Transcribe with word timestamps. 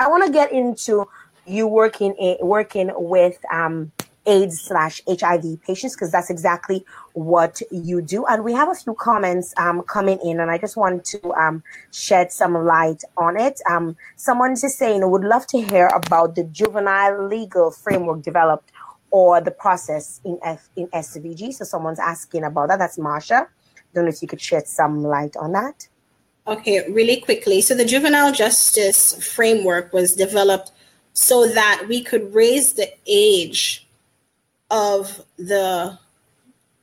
I 0.00 0.08
want 0.08 0.24
to 0.24 0.32
get 0.32 0.50
into 0.50 1.06
you 1.46 1.66
working 1.66 2.14
working 2.40 2.90
with 2.94 3.38
um, 3.52 3.92
AIDS 4.24 4.62
slash 4.62 5.02
HIV 5.06 5.60
patients 5.62 5.94
because 5.94 6.10
that's 6.10 6.30
exactly 6.30 6.86
what 7.12 7.60
you 7.70 8.00
do. 8.00 8.24
And 8.24 8.42
we 8.42 8.54
have 8.54 8.70
a 8.70 8.74
few 8.74 8.94
comments 8.94 9.52
um, 9.58 9.82
coming 9.82 10.18
in, 10.24 10.40
and 10.40 10.50
I 10.50 10.56
just 10.56 10.78
want 10.78 11.04
to 11.04 11.34
um, 11.34 11.62
shed 11.92 12.32
some 12.32 12.54
light 12.54 13.02
on 13.18 13.38
it. 13.38 13.60
Um, 13.68 13.94
someone's 14.16 14.62
just 14.62 14.78
saying, 14.78 15.08
would 15.10 15.24
love 15.24 15.46
to 15.48 15.60
hear 15.60 15.88
about 15.88 16.34
the 16.34 16.44
juvenile 16.44 17.28
legal 17.28 17.70
framework 17.70 18.22
developed 18.22 18.72
or 19.10 19.42
the 19.42 19.50
process 19.50 20.22
in 20.24 20.38
F- 20.42 20.70
in 20.76 20.86
SVG. 20.88 21.52
So 21.52 21.64
someone's 21.64 22.00
asking 22.00 22.44
about 22.44 22.68
that. 22.68 22.78
That's 22.78 22.96
Marsha. 22.96 23.48
Don't 23.94 24.04
know 24.04 24.10
if 24.10 24.22
you 24.22 24.28
could 24.28 24.40
shed 24.40 24.66
some 24.66 25.02
light 25.02 25.36
on 25.36 25.52
that. 25.52 25.89
Okay, 26.50 26.84
really 26.90 27.20
quickly. 27.20 27.60
So 27.60 27.76
the 27.76 27.84
juvenile 27.84 28.32
justice 28.32 29.14
framework 29.24 29.92
was 29.92 30.16
developed 30.16 30.72
so 31.12 31.46
that 31.46 31.84
we 31.88 32.02
could 32.02 32.34
raise 32.34 32.72
the 32.72 32.92
age 33.06 33.86
of 34.68 35.24
the 35.36 35.96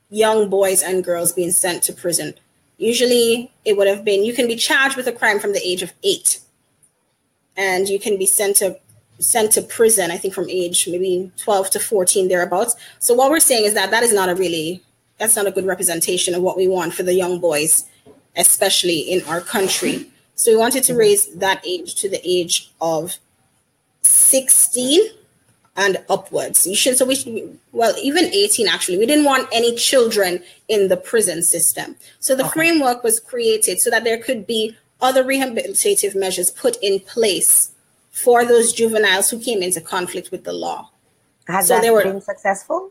young 0.08 0.48
boys 0.48 0.82
and 0.82 1.04
girls 1.04 1.34
being 1.34 1.50
sent 1.50 1.82
to 1.82 1.92
prison. 1.92 2.32
Usually, 2.78 3.52
it 3.66 3.76
would 3.76 3.88
have 3.88 4.06
been 4.06 4.24
you 4.24 4.32
can 4.32 4.46
be 4.46 4.56
charged 4.56 4.96
with 4.96 5.06
a 5.06 5.12
crime 5.12 5.38
from 5.38 5.52
the 5.52 5.60
age 5.62 5.82
of 5.82 5.92
eight, 6.02 6.40
and 7.54 7.88
you 7.90 7.98
can 7.98 8.16
be 8.16 8.24
sent 8.26 8.56
to 8.56 8.78
sent 9.18 9.52
to 9.52 9.62
prison. 9.62 10.10
I 10.10 10.16
think 10.16 10.32
from 10.32 10.48
age 10.48 10.88
maybe 10.88 11.30
twelve 11.36 11.68
to 11.70 11.80
fourteen 11.80 12.28
thereabouts. 12.28 12.74
So 13.00 13.12
what 13.12 13.30
we're 13.30 13.40
saying 13.40 13.66
is 13.66 13.74
that 13.74 13.90
that 13.90 14.02
is 14.02 14.14
not 14.14 14.30
a 14.30 14.34
really 14.34 14.82
that's 15.18 15.36
not 15.36 15.46
a 15.46 15.50
good 15.50 15.66
representation 15.66 16.34
of 16.34 16.40
what 16.42 16.56
we 16.56 16.68
want 16.68 16.94
for 16.94 17.02
the 17.02 17.14
young 17.14 17.40
boys, 17.40 17.84
especially 18.38 19.00
in 19.00 19.22
our 19.24 19.42
country. 19.42 20.06
So 20.34 20.52
we 20.52 20.56
wanted 20.56 20.84
to 20.84 20.94
raise 20.94 21.26
that 21.34 21.62
age 21.66 21.96
to 21.96 22.08
the 22.08 22.20
age 22.24 22.70
of 22.80 23.16
sixteen 24.02 25.02
and 25.78 25.98
upwards. 26.10 26.66
You 26.66 26.74
should, 26.74 26.98
so 26.98 27.04
we 27.06 27.14
should, 27.14 27.56
well, 27.70 27.94
even 28.02 28.24
18 28.24 28.66
actually. 28.66 28.98
We 28.98 29.06
didn't 29.06 29.24
want 29.24 29.48
any 29.52 29.76
children 29.76 30.42
in 30.66 30.88
the 30.88 30.96
prison 30.96 31.40
system. 31.42 31.94
So 32.18 32.34
the 32.34 32.42
okay. 32.44 32.52
framework 32.52 33.04
was 33.04 33.20
created 33.20 33.78
so 33.78 33.88
that 33.90 34.02
there 34.02 34.18
could 34.18 34.44
be 34.44 34.76
other 35.00 35.22
rehabilitative 35.22 36.16
measures 36.16 36.50
put 36.50 36.76
in 36.82 36.98
place 36.98 37.70
for 38.10 38.44
those 38.44 38.72
juveniles 38.72 39.30
who 39.30 39.38
came 39.38 39.62
into 39.62 39.80
conflict 39.80 40.32
with 40.32 40.42
the 40.42 40.52
law. 40.52 40.90
Has 41.46 41.68
so 41.68 41.74
that 41.74 41.82
they 41.82 41.90
were, 41.90 42.02
been 42.02 42.20
successful? 42.20 42.90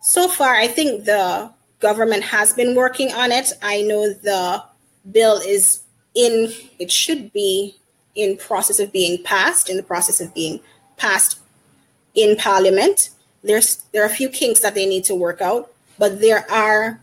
So 0.00 0.28
far, 0.28 0.54
I 0.54 0.66
think 0.68 1.04
the 1.04 1.52
government 1.82 2.22
has 2.22 2.54
been 2.54 2.74
working 2.74 3.12
on 3.12 3.32
it. 3.32 3.52
I 3.60 3.82
know 3.82 4.14
the 4.14 4.64
bill 5.10 5.36
is 5.36 5.82
in, 6.14 6.52
it 6.78 6.90
should 6.90 7.32
be 7.32 7.76
in 8.14 8.38
process 8.38 8.78
of 8.80 8.92
being 8.92 9.22
passed, 9.24 9.68
in 9.68 9.76
the 9.76 9.82
process 9.82 10.20
of 10.20 10.32
being 10.32 10.60
passed 10.96 11.38
in 12.14 12.36
Parliament. 12.36 13.10
There's 13.42 13.76
there 13.92 14.02
are 14.02 14.06
a 14.06 14.18
few 14.20 14.28
kinks 14.28 14.60
that 14.60 14.74
they 14.74 14.86
need 14.86 15.04
to 15.06 15.14
work 15.14 15.40
out, 15.40 15.72
but 15.98 16.20
there 16.20 16.50
are 16.50 17.00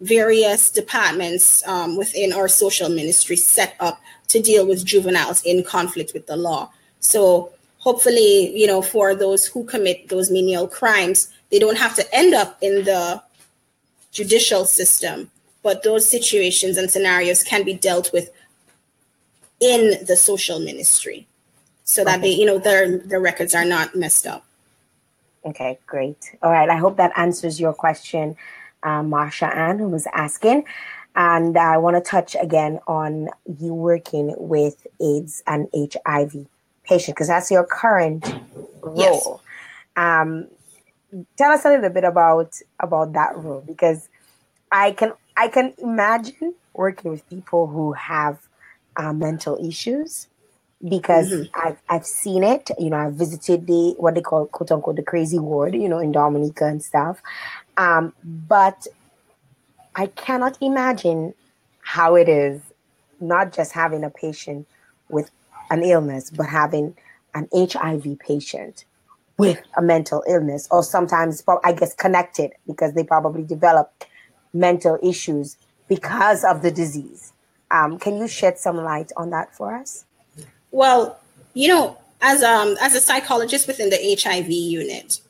various 0.00 0.70
departments 0.70 1.66
um, 1.66 1.96
within 1.96 2.32
our 2.32 2.48
social 2.48 2.88
ministry 2.88 3.36
set 3.36 3.74
up 3.80 4.00
to 4.28 4.40
deal 4.40 4.66
with 4.66 4.84
juveniles 4.84 5.42
in 5.44 5.64
conflict 5.64 6.12
with 6.14 6.26
the 6.26 6.36
law. 6.36 6.70
So 7.00 7.52
hopefully, 7.78 8.56
you 8.56 8.66
know, 8.66 8.82
for 8.82 9.14
those 9.14 9.46
who 9.46 9.64
commit 9.64 10.08
those 10.08 10.30
menial 10.30 10.68
crimes, 10.68 11.28
they 11.50 11.58
don't 11.58 11.76
have 11.76 11.96
to 11.96 12.14
end 12.14 12.34
up 12.34 12.56
in 12.62 12.84
the 12.84 13.20
judicial 14.12 14.64
system, 14.64 15.30
but 15.62 15.82
those 15.82 16.08
situations 16.08 16.76
and 16.76 16.90
scenarios 16.90 17.42
can 17.42 17.64
be 17.64 17.74
dealt 17.74 18.12
with 18.12 18.30
in 19.60 20.04
the 20.06 20.16
social 20.16 20.58
ministry 20.58 21.26
so 21.84 22.04
that 22.04 22.20
they, 22.22 22.30
you 22.30 22.46
know, 22.46 22.58
their 22.58 22.98
their 22.98 23.20
records 23.20 23.54
are 23.54 23.64
not 23.64 23.94
messed 23.94 24.26
up. 24.26 24.44
Okay, 25.44 25.78
great. 25.86 26.36
All 26.42 26.50
right. 26.50 26.68
I 26.68 26.76
hope 26.76 26.96
that 26.98 27.12
answers 27.16 27.58
your 27.58 27.72
question, 27.72 28.36
uh, 28.82 29.02
Marsha 29.02 29.54
Ann, 29.54 29.78
who 29.78 29.88
was 29.88 30.06
asking. 30.12 30.64
And 31.16 31.56
I 31.56 31.78
want 31.78 31.96
to 31.96 32.00
touch 32.08 32.36
again 32.40 32.78
on 32.86 33.28
you 33.58 33.74
working 33.74 34.34
with 34.38 34.86
AIDS 35.00 35.42
and 35.46 35.68
HIV 35.74 36.46
patients 36.84 37.14
because 37.14 37.28
that's 37.28 37.50
your 37.50 37.64
current 37.64 38.24
role. 38.82 38.96
Yes. 38.96 39.26
Um, 39.96 40.46
tell 41.36 41.52
us 41.52 41.64
a 41.64 41.70
little 41.70 41.90
bit 41.90 42.04
about 42.04 42.54
about 42.78 43.12
that 43.12 43.36
role 43.36 43.62
because 43.66 44.08
I 44.70 44.92
can 44.92 45.12
I 45.36 45.48
can 45.48 45.74
imagine 45.78 46.54
working 46.74 47.10
with 47.10 47.28
people 47.28 47.66
who 47.66 47.92
have 47.92 48.38
uh, 48.96 49.12
mental 49.12 49.56
issues 49.64 50.28
because 50.86 51.30
mm-hmm. 51.30 51.66
I've 51.66 51.82
I've 51.88 52.06
seen 52.06 52.44
it. 52.44 52.70
You 52.78 52.90
know, 52.90 52.96
I've 52.96 53.14
visited 53.14 53.66
the 53.66 53.94
what 53.98 54.14
they 54.14 54.20
call 54.20 54.46
quote 54.46 54.70
unquote 54.70 54.96
the 54.96 55.02
crazy 55.02 55.38
ward, 55.38 55.74
you 55.74 55.88
know, 55.88 55.98
in 55.98 56.12
Dominica 56.12 56.66
and 56.66 56.82
stuff. 56.82 57.20
Um, 57.76 58.12
but 58.24 58.86
I 59.94 60.06
cannot 60.06 60.58
imagine 60.60 61.34
how 61.82 62.14
it 62.14 62.28
is 62.28 62.60
not 63.20 63.52
just 63.52 63.72
having 63.72 64.04
a 64.04 64.10
patient 64.10 64.66
with 65.08 65.30
an 65.70 65.82
illness, 65.82 66.30
but 66.30 66.46
having 66.46 66.96
an 67.34 67.48
HIV 67.54 68.18
patient 68.18 68.84
with 69.40 69.62
a 69.76 69.82
mental 69.82 70.22
illness, 70.28 70.68
or 70.70 70.82
sometimes 70.82 71.42
I 71.64 71.72
guess 71.72 71.94
connected 71.94 72.52
because 72.66 72.92
they 72.94 73.04
probably 73.04 73.42
develop 73.42 74.04
mental 74.52 74.98
issues 75.02 75.56
because 75.88 76.44
of 76.44 76.62
the 76.62 76.70
disease. 76.70 77.32
Um, 77.70 77.98
can 77.98 78.16
you 78.16 78.28
shed 78.28 78.58
some 78.58 78.76
light 78.76 79.12
on 79.16 79.30
that 79.30 79.54
for 79.56 79.74
us? 79.74 80.04
Well, 80.70 81.18
you 81.54 81.68
know, 81.68 81.96
as 82.20 82.42
um 82.42 82.76
as 82.80 82.94
a 82.94 83.00
psychologist 83.00 83.66
within 83.66 83.90
the 83.90 84.18
HIV 84.22 84.50
unit, 84.50 85.20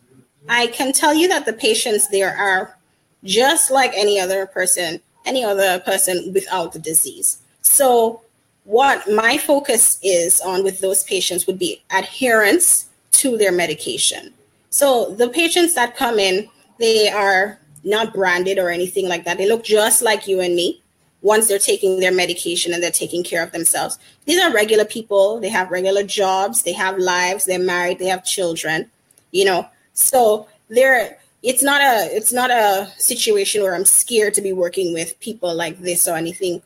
I 0.48 0.66
can 0.66 0.92
tell 0.92 1.15
you 1.15 1.28
that 1.28 1.47
the 1.47 1.53
patients 1.53 2.09
there 2.09 2.37
are 2.37 2.77
just 3.25 3.71
like 3.71 3.92
any 3.94 4.19
other 4.19 4.47
person, 4.47 5.00
any 5.25 5.44
other 5.44 5.78
person 5.81 6.32
without 6.32 6.72
the 6.72 6.78
disease. 6.78 7.38
So 7.62 8.22
what 8.65 9.10
my 9.10 9.38
focus 9.38 9.98
is 10.03 10.41
on 10.41 10.65
with 10.65 10.81
those 10.81 11.03
patients 11.04 11.47
would 11.47 11.59
be 11.59 11.82
adherence 11.91 12.90
to 13.12 13.37
their 13.37 13.53
medication. 13.53 14.32
So 14.71 15.15
the 15.15 15.28
patients 15.28 15.75
that 15.75 15.97
come 15.97 16.19
in, 16.19 16.48
they 16.78 17.09
are 17.09 17.59
not 17.84 18.15
branded 18.15 18.59
or 18.59 18.71
anything 18.71 19.09
like 19.09 19.25
that. 19.25 19.38
They 19.38 19.48
look 19.48 19.65
just 19.65 20.03
like 20.03 20.28
you 20.28 20.41
and 20.41 20.54
me 20.54 20.81
once 21.22 21.48
they're 21.48 21.59
taking 21.59 22.00
their 22.00 22.12
medication 22.12 22.72
and 22.72 22.82
they're 22.82 22.91
taking 22.91 23.22
care 23.22 23.43
of 23.43 23.53
themselves. 23.53 23.98
These 24.25 24.41
are 24.41 24.53
regular 24.53 24.84
people. 24.84 25.41
They 25.41 25.48
have 25.48 25.71
regular 25.71 26.03
jobs, 26.03 26.62
they 26.62 26.72
have 26.72 26.98
lives, 26.98 27.44
they're 27.44 27.59
married, 27.59 27.98
they 27.98 28.06
have 28.06 28.25
children, 28.25 28.91
you 29.32 29.44
know. 29.44 29.69
So 29.92 30.48
they're 30.69 31.19
it's 31.42 31.62
not 31.62 31.81
a 31.81 32.15
it's 32.15 32.32
not 32.32 32.50
a 32.50 32.91
situation 32.98 33.62
where 33.62 33.75
I'm 33.75 33.84
scared 33.84 34.34
to 34.34 34.42
be 34.42 34.53
working 34.53 34.92
with 34.92 35.19
people 35.21 35.54
like 35.54 35.78
this 35.81 36.06
or 36.06 36.16
anything 36.16 36.62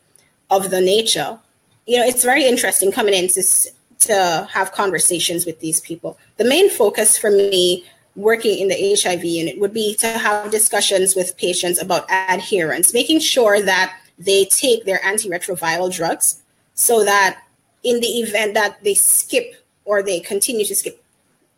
of 0.50 0.70
the 0.70 0.80
nature. 0.80 1.38
You 1.86 1.98
know, 1.98 2.04
it's 2.06 2.24
very 2.24 2.44
interesting 2.44 2.90
coming 2.92 3.14
in 3.14 3.28
to 3.28 3.42
to 4.06 4.48
have 4.50 4.72
conversations 4.72 5.46
with 5.46 5.60
these 5.60 5.80
people. 5.80 6.18
The 6.36 6.44
main 6.44 6.70
focus 6.70 7.16
for 7.18 7.30
me 7.30 7.84
working 8.16 8.58
in 8.58 8.68
the 8.68 8.98
HIV 9.00 9.24
unit 9.24 9.58
would 9.58 9.74
be 9.74 9.94
to 9.96 10.06
have 10.06 10.50
discussions 10.50 11.16
with 11.16 11.36
patients 11.36 11.82
about 11.82 12.08
adherence, 12.10 12.94
making 12.94 13.20
sure 13.20 13.60
that 13.60 13.96
they 14.18 14.44
take 14.46 14.84
their 14.84 14.98
antiretroviral 15.00 15.94
drugs 15.94 16.42
so 16.74 17.04
that 17.04 17.42
in 17.82 18.00
the 18.00 18.06
event 18.06 18.54
that 18.54 18.82
they 18.84 18.94
skip 18.94 19.54
or 19.84 20.02
they 20.02 20.20
continue 20.20 20.64
to 20.64 20.74
skip 20.74 21.02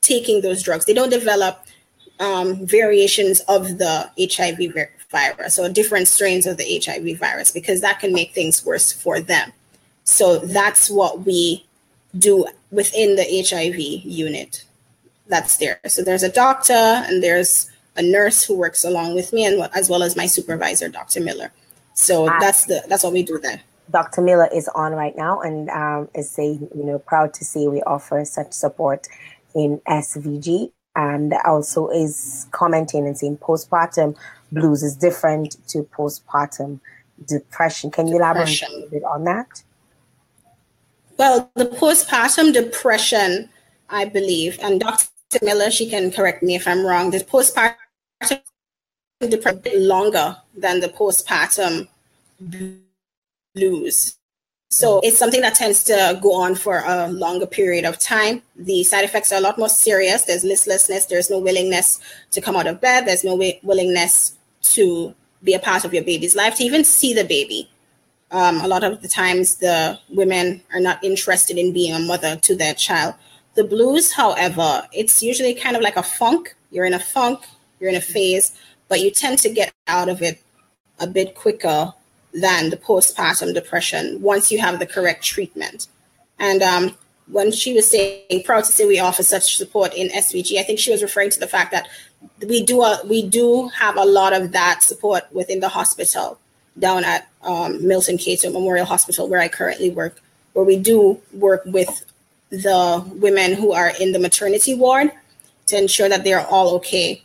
taking 0.00 0.40
those 0.40 0.62
drugs, 0.62 0.86
they 0.86 0.94
don't 0.94 1.10
develop 1.10 1.64
um, 2.20 2.66
variations 2.66 3.40
of 3.40 3.78
the 3.78 4.10
HIV 4.18 4.88
virus 5.10 5.58
or 5.58 5.68
different 5.68 6.08
strains 6.08 6.46
of 6.46 6.56
the 6.56 6.82
HIV 6.84 7.18
virus 7.18 7.50
because 7.50 7.80
that 7.82 8.00
can 8.00 8.12
make 8.12 8.32
things 8.32 8.64
worse 8.64 8.90
for 8.90 9.20
them. 9.20 9.52
So 10.04 10.38
that's 10.38 10.88
what 10.88 11.26
we 11.26 11.65
do 12.18 12.46
within 12.70 13.16
the 13.16 13.24
HIV 13.48 13.76
unit 14.04 14.64
that's 15.28 15.56
there. 15.56 15.80
So 15.86 16.02
there's 16.02 16.22
a 16.22 16.30
doctor 16.30 16.72
and 16.72 17.22
there's 17.22 17.70
a 17.96 18.02
nurse 18.02 18.44
who 18.44 18.56
works 18.56 18.84
along 18.84 19.14
with 19.14 19.32
me 19.32 19.44
and 19.44 19.68
as 19.74 19.88
well 19.88 20.02
as 20.02 20.16
my 20.16 20.26
supervisor, 20.26 20.88
Dr. 20.88 21.20
Miller. 21.20 21.52
So 21.94 22.28
uh, 22.28 22.38
that's 22.38 22.66
the 22.66 22.84
that's 22.88 23.02
what 23.02 23.12
we 23.12 23.22
do 23.22 23.38
there. 23.38 23.60
Dr. 23.90 24.20
Miller 24.20 24.48
is 24.52 24.68
on 24.68 24.92
right 24.92 25.16
now 25.16 25.40
and 25.40 25.70
um, 25.70 26.08
is 26.14 26.30
saying, 26.30 26.68
you 26.74 26.84
know, 26.84 26.98
proud 26.98 27.32
to 27.34 27.44
see 27.44 27.68
we 27.68 27.82
offer 27.82 28.24
such 28.24 28.52
support 28.52 29.06
in 29.54 29.80
SVG 29.88 30.70
and 30.94 31.32
also 31.44 31.88
is 31.88 32.46
commenting 32.50 33.06
and 33.06 33.16
saying 33.16 33.38
postpartum 33.38 34.16
blues 34.52 34.82
is 34.82 34.96
different 34.96 35.56
to 35.68 35.82
postpartum 35.84 36.80
depression. 37.26 37.90
Can 37.90 38.08
you 38.08 38.16
elaborate 38.16 38.62
a 38.62 38.72
little 38.72 38.90
bit 38.90 39.04
on 39.04 39.24
that? 39.24 39.62
Well, 41.18 41.50
the 41.54 41.64
postpartum 41.66 42.52
depression, 42.52 43.48
I 43.88 44.04
believe, 44.04 44.58
and 44.62 44.80
Dr. 44.80 45.08
Miller, 45.42 45.70
she 45.70 45.88
can 45.88 46.10
correct 46.10 46.42
me 46.42 46.54
if 46.54 46.68
I'm 46.68 46.84
wrong, 46.84 47.10
the 47.10 47.18
postpartum 47.18 47.76
depression 49.20 49.62
is 49.64 49.86
longer 49.86 50.36
than 50.56 50.80
the 50.80 50.88
postpartum 50.88 51.88
blues. 53.54 54.16
So 54.68 55.00
it's 55.02 55.16
something 55.16 55.40
that 55.40 55.54
tends 55.54 55.84
to 55.84 56.18
go 56.20 56.34
on 56.34 56.54
for 56.54 56.82
a 56.84 57.08
longer 57.08 57.46
period 57.46 57.84
of 57.84 57.98
time. 57.98 58.42
The 58.56 58.82
side 58.82 59.04
effects 59.04 59.32
are 59.32 59.38
a 59.38 59.40
lot 59.40 59.58
more 59.58 59.68
serious. 59.68 60.24
There's 60.24 60.44
listlessness. 60.44 61.06
There's 61.06 61.30
no 61.30 61.38
willingness 61.38 62.00
to 62.32 62.40
come 62.40 62.56
out 62.56 62.66
of 62.66 62.80
bed. 62.80 63.06
There's 63.06 63.24
no 63.24 63.36
willingness 63.62 64.34
to 64.74 65.14
be 65.42 65.54
a 65.54 65.60
part 65.60 65.84
of 65.84 65.94
your 65.94 66.02
baby's 66.02 66.34
life, 66.34 66.56
to 66.56 66.64
even 66.64 66.84
see 66.84 67.14
the 67.14 67.24
baby. 67.24 67.70
Um, 68.30 68.60
a 68.60 68.68
lot 68.68 68.82
of 68.82 69.02
the 69.02 69.08
times, 69.08 69.56
the 69.56 69.98
women 70.08 70.62
are 70.72 70.80
not 70.80 71.02
interested 71.04 71.58
in 71.58 71.72
being 71.72 71.94
a 71.94 72.00
mother 72.00 72.36
to 72.36 72.56
their 72.56 72.74
child. 72.74 73.14
The 73.54 73.64
blues, 73.64 74.12
however, 74.12 74.86
it's 74.92 75.22
usually 75.22 75.54
kind 75.54 75.76
of 75.76 75.82
like 75.82 75.96
a 75.96 76.02
funk. 76.02 76.54
You're 76.70 76.84
in 76.84 76.94
a 76.94 76.98
funk, 76.98 77.44
you're 77.78 77.90
in 77.90 77.96
a 77.96 78.00
phase, 78.00 78.52
but 78.88 79.00
you 79.00 79.10
tend 79.10 79.38
to 79.40 79.48
get 79.48 79.72
out 79.86 80.08
of 80.08 80.22
it 80.22 80.42
a 80.98 81.06
bit 81.06 81.34
quicker 81.34 81.92
than 82.34 82.70
the 82.70 82.76
postpartum 82.76 83.54
depression 83.54 84.20
once 84.20 84.50
you 84.50 84.58
have 84.58 84.78
the 84.78 84.86
correct 84.86 85.24
treatment. 85.24 85.88
And 86.38 86.62
um, 86.62 86.96
when 87.28 87.50
she 87.52 87.72
was 87.72 87.90
saying 87.90 88.42
proud 88.44 88.64
to 88.64 88.72
say 88.72 88.84
we 88.84 88.98
offer 88.98 89.22
such 89.22 89.56
support 89.56 89.94
in 89.94 90.08
SVG, 90.08 90.58
I 90.58 90.62
think 90.62 90.78
she 90.78 90.90
was 90.90 91.02
referring 91.02 91.30
to 91.30 91.40
the 91.40 91.46
fact 91.46 91.72
that 91.72 91.88
we 92.46 92.62
do 92.62 92.82
a, 92.82 93.00
we 93.06 93.26
do 93.26 93.68
have 93.68 93.96
a 93.96 94.04
lot 94.04 94.32
of 94.32 94.52
that 94.52 94.82
support 94.82 95.24
within 95.32 95.60
the 95.60 95.68
hospital 95.68 96.38
down 96.78 97.04
at 97.04 97.28
um, 97.46 97.86
Milton 97.86 98.18
Cato 98.18 98.50
Memorial 98.50 98.84
Hospital, 98.84 99.28
where 99.28 99.40
I 99.40 99.48
currently 99.48 99.90
work, 99.90 100.20
where 100.52 100.64
we 100.64 100.76
do 100.76 101.20
work 101.32 101.62
with 101.64 102.04
the 102.50 103.04
women 103.14 103.54
who 103.54 103.72
are 103.72 103.92
in 104.00 104.12
the 104.12 104.18
maternity 104.18 104.74
ward 104.74 105.10
to 105.66 105.78
ensure 105.78 106.08
that 106.08 106.24
they're 106.24 106.46
all 106.46 106.74
okay 106.76 107.22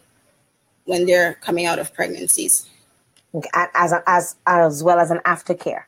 when 0.85 1.05
they're 1.05 1.35
coming 1.35 1.65
out 1.65 1.79
of 1.79 1.93
pregnancies. 1.93 2.67
As 3.53 3.93
a, 3.93 4.03
as 4.07 4.35
as 4.45 4.83
well 4.83 4.99
as 4.99 5.09
an 5.09 5.19
aftercare. 5.25 5.83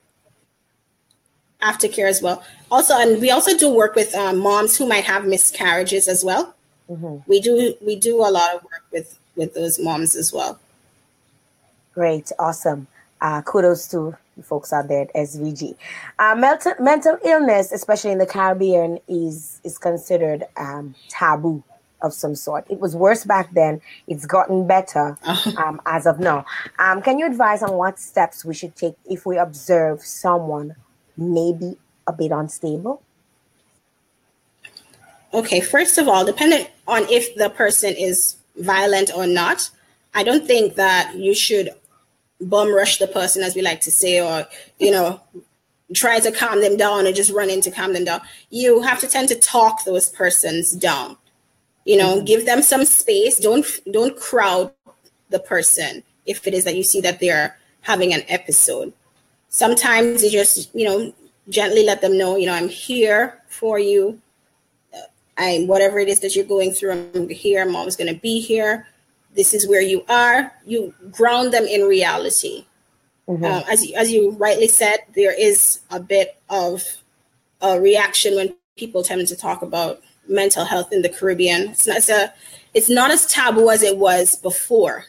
Aftercare 1.61 2.07
as 2.07 2.21
well. 2.21 2.41
Also 2.71 2.97
and 2.97 3.21
we 3.21 3.31
also 3.31 3.57
do 3.57 3.69
work 3.69 3.95
with 3.95 4.15
um, 4.15 4.39
moms 4.39 4.77
who 4.77 4.87
might 4.87 5.03
have 5.03 5.25
miscarriages 5.25 6.07
as 6.07 6.23
well. 6.23 6.55
Mm-hmm. 6.89 7.17
we 7.27 7.39
do 7.39 7.75
we 7.81 7.95
do 7.95 8.17
a 8.17 8.27
lot 8.27 8.55
of 8.55 8.63
work 8.63 8.83
with 8.91 9.17
with 9.35 9.53
those 9.53 9.79
moms 9.79 10.15
as 10.15 10.31
well. 10.31 10.59
Great 11.93 12.31
awesome 12.39 12.87
uh, 13.23 13.41
kudos 13.41 13.87
to 13.87 14.15
the 14.37 14.43
folks 14.43 14.71
out 14.71 14.87
there 14.87 15.01
at 15.01 15.13
svg 15.15 15.75
uh, 16.19 16.35
mental, 16.35 16.73
mental 16.79 17.17
illness 17.25 17.71
especially 17.71 18.11
in 18.11 18.19
the 18.19 18.25
caribbean 18.27 18.99
is 19.07 19.59
is 19.63 19.79
considered 19.79 20.43
um, 20.57 20.93
taboo 21.09 21.63
of 22.03 22.13
some 22.13 22.35
sort. 22.35 22.65
It 22.69 22.79
was 22.79 22.95
worse 22.95 23.23
back 23.23 23.51
then. 23.53 23.81
It's 24.07 24.25
gotten 24.25 24.67
better 24.67 25.17
um, 25.57 25.81
as 25.85 26.05
of 26.05 26.19
now. 26.19 26.45
Um, 26.77 27.01
can 27.01 27.17
you 27.17 27.25
advise 27.25 27.63
on 27.63 27.73
what 27.73 27.97
steps 27.97 28.45
we 28.45 28.53
should 28.53 28.75
take 28.75 28.95
if 29.05 29.25
we 29.25 29.37
observe 29.37 30.01
someone 30.01 30.75
maybe 31.17 31.77
a 32.05 32.13
bit 32.13 32.31
unstable? 32.31 33.01
Okay, 35.33 35.61
first 35.61 35.97
of 35.97 36.07
all, 36.07 36.25
depending 36.25 36.67
on 36.87 37.03
if 37.09 37.33
the 37.35 37.49
person 37.49 37.95
is 37.97 38.35
violent 38.57 39.09
or 39.15 39.25
not, 39.25 39.71
I 40.13 40.23
don't 40.23 40.45
think 40.45 40.75
that 40.75 41.15
you 41.15 41.33
should 41.33 41.69
bum 42.41 42.73
rush 42.73 42.97
the 42.97 43.07
person, 43.07 43.43
as 43.43 43.55
we 43.55 43.61
like 43.61 43.81
to 43.81 43.91
say, 43.91 44.21
or, 44.21 44.47
you 44.79 44.91
know, 44.91 45.21
try 45.93 46.19
to 46.19 46.31
calm 46.31 46.61
them 46.61 46.77
down 46.77 47.05
or 47.05 47.11
just 47.11 47.31
run 47.31 47.49
in 47.49 47.61
to 47.61 47.71
calm 47.71 47.93
them 47.93 48.05
down. 48.05 48.21
You 48.49 48.81
have 48.81 48.99
to 48.99 49.07
tend 49.07 49.29
to 49.29 49.39
talk 49.39 49.83
those 49.83 50.09
persons 50.09 50.71
down. 50.71 51.17
You 51.85 51.97
know 51.97 52.17
mm-hmm. 52.17 52.25
give 52.25 52.45
them 52.45 52.61
some 52.61 52.85
space. 52.85 53.37
Don't 53.37 53.65
don't 53.91 54.17
crowd 54.17 54.71
the 55.29 55.39
person 55.39 56.03
if 56.25 56.47
it 56.47 56.53
is 56.53 56.63
that 56.63 56.75
you 56.75 56.83
see 56.83 57.01
that 57.01 57.19
they're 57.19 57.57
having 57.81 58.13
an 58.13 58.23
episode. 58.27 58.93
Sometimes 59.49 60.23
you 60.23 60.29
just 60.29 60.73
you 60.73 60.85
know 60.85 61.13
gently 61.49 61.85
let 61.85 61.99
them 61.99 62.17
know 62.17 62.37
you 62.37 62.45
know 62.45 62.53
i'm 62.53 62.69
here 62.69 63.41
for 63.47 63.79
you. 63.79 64.19
I 65.37 65.65
whatever 65.67 65.99
it 65.99 66.07
is 66.07 66.21
that 66.21 66.35
you're 66.35 66.45
going 66.45 66.71
through 66.71 66.91
i'm 66.91 67.29
here. 67.29 67.61
I'm 67.61 67.75
always 67.75 67.97
going 67.97 68.13
to 68.13 68.19
be 68.19 68.39
here 68.39 68.87
this 69.35 69.53
is 69.53 69.67
where 69.67 69.81
you 69.81 70.03
are 70.09 70.51
you 70.65 70.93
ground 71.11 71.53
them 71.53 71.65
in 71.65 71.81
reality 71.81 72.65
mm-hmm. 73.27 73.43
uh, 73.43 73.63
as, 73.69 73.85
you, 73.85 73.95
as 73.95 74.11
you 74.11 74.31
rightly 74.31 74.67
said 74.67 74.97
there 75.15 75.33
is 75.39 75.79
a 75.91 75.99
bit 75.99 76.39
of 76.49 76.83
a 77.61 77.79
reaction 77.79 78.35
when 78.35 78.55
people 78.75 79.03
tend 79.03 79.25
to 79.27 79.35
talk 79.35 79.61
about 79.61 80.01
mental 80.27 80.65
health 80.65 80.91
in 80.91 81.01
the 81.01 81.09
Caribbean. 81.09 81.69
It's 81.69 81.87
not, 81.87 81.97
it's, 81.97 82.09
a, 82.09 82.33
it's 82.73 82.89
not 82.89 83.11
as 83.11 83.25
taboo 83.25 83.69
as 83.69 83.83
it 83.83 83.97
was 83.97 84.35
before, 84.35 85.05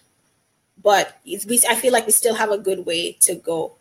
but 0.83 1.19
we, 1.25 1.61
I 1.69 1.75
feel 1.75 1.93
like 1.93 2.07
we 2.07 2.13
still 2.13 2.35
have 2.35 2.51
a 2.51 2.59
good 2.59 2.87
way 2.87 3.13
to 3.21 3.35
go. 3.35 3.75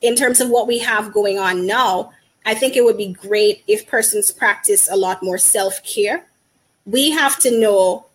In 0.00 0.16
terms 0.16 0.40
of 0.40 0.48
what 0.48 0.66
we 0.66 0.78
have 0.78 1.12
going 1.12 1.38
on 1.38 1.66
now, 1.66 2.12
I 2.46 2.54
think 2.54 2.74
it 2.74 2.84
would 2.84 2.96
be 2.96 3.12
great 3.12 3.62
if 3.66 3.86
persons 3.86 4.30
practice 4.30 4.88
a 4.90 4.96
lot 4.96 5.22
more 5.22 5.36
self 5.38 5.82
care. 5.84 6.26
We 6.86 7.10
have 7.10 7.38
to 7.40 7.60
know 7.60 8.06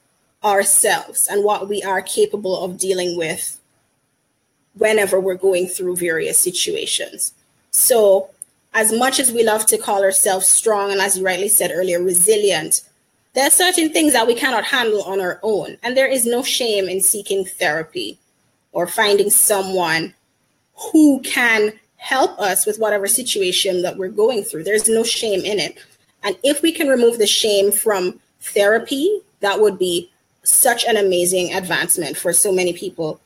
ourselves 0.46 1.28
and 1.30 1.44
what 1.44 1.68
we 1.68 1.84
are 1.84 2.02
capable 2.02 2.64
of 2.64 2.78
dealing 2.78 3.18
with 3.18 3.60
whenever 4.76 5.20
we're 5.20 5.36
going 5.36 5.68
through 5.68 5.96
various 5.96 6.38
situations. 6.38 7.34
So 7.72 8.30
as 8.74 8.94
much 8.94 9.20
as 9.20 9.32
we 9.32 9.44
love 9.44 9.66
to 9.66 9.78
call 9.78 10.04
ourselves 10.04 10.48
strong 10.48 10.92
and 10.92 11.02
as 11.02 11.18
you 11.18 11.26
rightly 11.26 11.50
said 11.50 11.72
earlier 11.74 12.02
resilient 12.02 12.82
there 13.34 13.48
are 13.48 13.52
certain 13.52 13.92
things 13.92 14.14
that 14.14 14.28
we 14.28 14.34
cannot 14.34 14.64
handle 14.64 15.04
on 15.04 15.20
our 15.20 15.42
own. 15.44 15.78
And 15.84 15.98
there 15.98 16.08
is 16.08 16.26
no 16.26 16.42
shame 16.42 16.88
in 16.88 17.02
seeking 17.02 17.44
therapy 17.44 18.18
or 18.72 18.88
finding 18.88 19.30
someone 19.30 20.14
who 20.74 21.20
can 21.20 21.74
help 21.98 22.40
us 22.40 22.66
with 22.66 22.80
whatever 22.80 23.08
situation 23.08 23.82
that 23.82 23.98
we're 23.98 24.08
going 24.08 24.44
through. 24.44 24.64
There's 24.64 24.88
no 24.88 25.04
shame 25.04 25.44
in 25.44 25.60
it. 25.60 25.78
And 26.24 26.38
if 26.44 26.62
we 26.62 26.72
can 26.72 26.88
remove 26.88 27.18
the 27.18 27.28
shame 27.28 27.74
from 27.74 28.22
therapy 28.40 29.22
that 29.42 29.60
would 29.60 29.78
be 29.78 30.10
such 30.46 30.86
an 30.86 30.98
amazing 30.98 31.54
advancement 31.54 32.18
for 32.18 32.32
so 32.34 32.52
many 32.52 32.74
people 32.74 33.20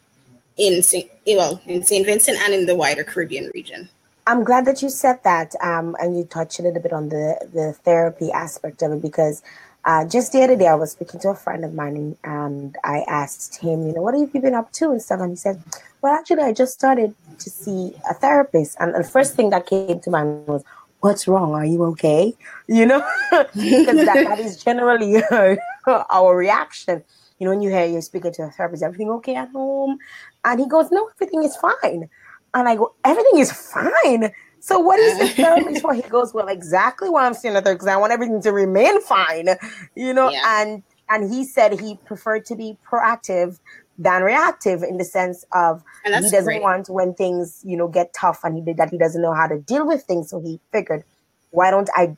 in 0.57 0.83
St. 0.83 1.09
well 1.27 1.61
in 1.65 1.83
St. 1.83 2.05
Vincent 2.05 2.37
and 2.41 2.53
in 2.53 2.65
the 2.65 2.75
wider 2.75 3.03
Caribbean 3.03 3.49
region. 3.53 3.89
I'm 4.27 4.43
glad 4.43 4.65
that 4.65 4.83
you 4.83 4.89
said 4.89 5.23
that, 5.23 5.55
um, 5.61 5.95
and 5.99 6.15
you 6.15 6.23
touched 6.23 6.59
a 6.59 6.61
little 6.61 6.81
bit 6.81 6.93
on 6.93 7.09
the 7.09 7.37
the 7.53 7.73
therapy 7.83 8.31
aspect 8.31 8.81
of 8.81 8.91
it 8.91 9.01
because 9.01 9.41
uh, 9.85 10.05
just 10.05 10.33
the 10.33 10.43
other 10.43 10.55
day 10.55 10.67
I 10.67 10.75
was 10.75 10.91
speaking 10.91 11.19
to 11.21 11.29
a 11.29 11.35
friend 11.35 11.63
of 11.63 11.73
mine 11.73 12.17
and 12.23 12.77
I 12.83 13.05
asked 13.07 13.55
him, 13.55 13.87
you 13.87 13.93
know, 13.93 14.01
what 14.01 14.13
have 14.13 14.29
you 14.33 14.41
been 14.41 14.53
up 14.53 14.71
to 14.73 14.91
and 14.91 15.01
stuff, 15.01 15.21
and 15.21 15.31
he 15.31 15.35
said, 15.35 15.61
well, 16.01 16.13
actually, 16.13 16.43
I 16.43 16.53
just 16.53 16.73
started 16.73 17.15
to 17.39 17.49
see 17.49 17.95
a 18.09 18.13
therapist, 18.13 18.77
and 18.79 18.93
the 18.93 19.03
first 19.03 19.35
thing 19.35 19.49
that 19.51 19.65
came 19.65 19.99
to 20.01 20.09
mind 20.09 20.47
was, 20.47 20.63
what's 20.99 21.27
wrong? 21.27 21.53
Are 21.53 21.65
you 21.65 21.83
okay? 21.85 22.35
You 22.67 22.85
know, 22.85 22.99
because 23.31 24.05
that, 24.05 24.25
that 24.27 24.39
is 24.39 24.61
generally 24.61 25.23
our 25.87 26.35
reaction. 26.35 27.03
You 27.39 27.45
know, 27.45 27.51
when 27.51 27.61
you 27.61 27.69
hear 27.69 27.85
you're 27.85 28.01
speaking 28.01 28.33
to 28.33 28.43
a 28.43 28.51
therapist, 28.51 28.83
everything 28.83 29.09
okay 29.11 29.35
at 29.35 29.49
home? 29.49 29.97
And 30.43 30.59
he 30.59 30.67
goes, 30.67 30.91
no, 30.91 31.09
everything 31.15 31.43
is 31.43 31.55
fine. 31.55 32.09
And 32.53 32.67
I 32.67 32.75
go, 32.75 32.93
everything 33.05 33.39
is 33.39 33.51
fine. 33.51 34.31
So 34.59 34.79
what 34.79 34.99
is 34.99 35.17
the 35.19 35.27
therapist 35.41 35.81
for? 35.81 35.93
He 35.93 36.01
goes, 36.01 36.33
well, 36.33 36.47
exactly 36.47 37.09
why 37.09 37.25
I'm 37.25 37.33
seeing 37.33 37.55
a 37.55 37.61
therapist. 37.61 37.87
I 37.87 37.97
want 37.97 38.11
everything 38.11 38.41
to 38.41 38.51
remain 38.51 39.01
fine, 39.01 39.49
you 39.95 40.13
know. 40.13 40.29
Yeah. 40.29 40.61
And 40.61 40.83
and 41.09 41.31
he 41.31 41.43
said 41.43 41.79
he 41.79 41.97
preferred 42.05 42.45
to 42.45 42.55
be 42.55 42.77
proactive 42.87 43.59
than 43.97 44.21
reactive 44.21 44.83
in 44.83 44.97
the 44.97 45.03
sense 45.03 45.43
of 45.53 45.83
he 46.05 46.11
doesn't 46.11 46.43
great. 46.43 46.61
want 46.61 46.89
when 46.89 47.13
things 47.13 47.61
you 47.65 47.75
know 47.75 47.87
get 47.87 48.13
tough 48.13 48.41
and 48.43 48.55
he 48.55 48.61
did 48.61 48.77
that 48.77 48.89
he 48.89 48.97
doesn't 48.97 49.21
know 49.21 49.33
how 49.33 49.47
to 49.47 49.59
deal 49.59 49.87
with 49.87 50.03
things. 50.03 50.29
So 50.29 50.39
he 50.39 50.59
figured, 50.71 51.03
why 51.51 51.71
don't 51.71 51.89
I 51.95 52.15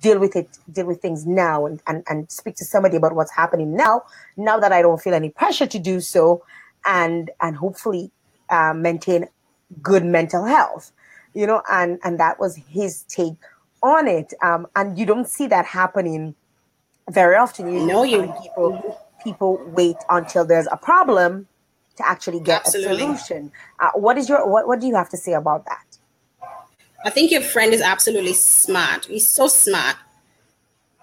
deal 0.00 0.18
with 0.18 0.36
it, 0.36 0.58
deal 0.70 0.86
with 0.86 1.00
things 1.00 1.26
now 1.26 1.66
and, 1.66 1.82
and, 1.86 2.02
and 2.08 2.30
speak 2.30 2.56
to 2.56 2.64
somebody 2.64 2.96
about 2.96 3.14
what's 3.14 3.32
happening 3.32 3.76
now, 3.76 4.02
now 4.36 4.58
that 4.58 4.72
I 4.72 4.82
don't 4.82 5.00
feel 5.00 5.14
any 5.14 5.30
pressure 5.30 5.66
to 5.66 5.78
do 5.78 6.00
so 6.00 6.42
and 6.84 7.30
and 7.40 7.56
hopefully 7.56 8.10
uh, 8.50 8.72
maintain 8.74 9.28
good 9.80 10.04
mental 10.04 10.44
health 10.44 10.92
you 11.34 11.46
know 11.46 11.62
and 11.70 11.98
and 12.04 12.18
that 12.20 12.38
was 12.38 12.56
his 12.56 13.02
take 13.04 13.34
on 13.82 14.06
it. 14.06 14.32
Um 14.42 14.66
and 14.76 14.98
you 14.98 15.06
don't 15.06 15.28
see 15.28 15.46
that 15.48 15.66
happening 15.66 16.34
very 17.10 17.36
often. 17.36 17.72
You 17.72 17.84
know 17.84 18.04
you 18.04 18.32
people 18.42 18.98
people 19.22 19.60
wait 19.66 19.96
until 20.10 20.44
there's 20.44 20.68
a 20.70 20.76
problem 20.76 21.46
to 21.96 22.08
actually 22.08 22.40
get 22.40 22.66
Absolutely. 22.66 22.92
a 22.92 23.16
solution. 23.16 23.52
Uh, 23.78 23.90
what 23.94 24.18
is 24.18 24.28
your 24.28 24.48
what, 24.48 24.66
what 24.66 24.80
do 24.80 24.86
you 24.86 24.94
have 24.94 25.08
to 25.10 25.16
say 25.16 25.32
about 25.32 25.66
that 25.66 25.98
i 27.04 27.10
think 27.10 27.30
your 27.30 27.42
friend 27.42 27.72
is 27.72 27.80
absolutely 27.80 28.32
smart 28.32 29.04
he's 29.06 29.28
so 29.28 29.46
smart 29.46 29.96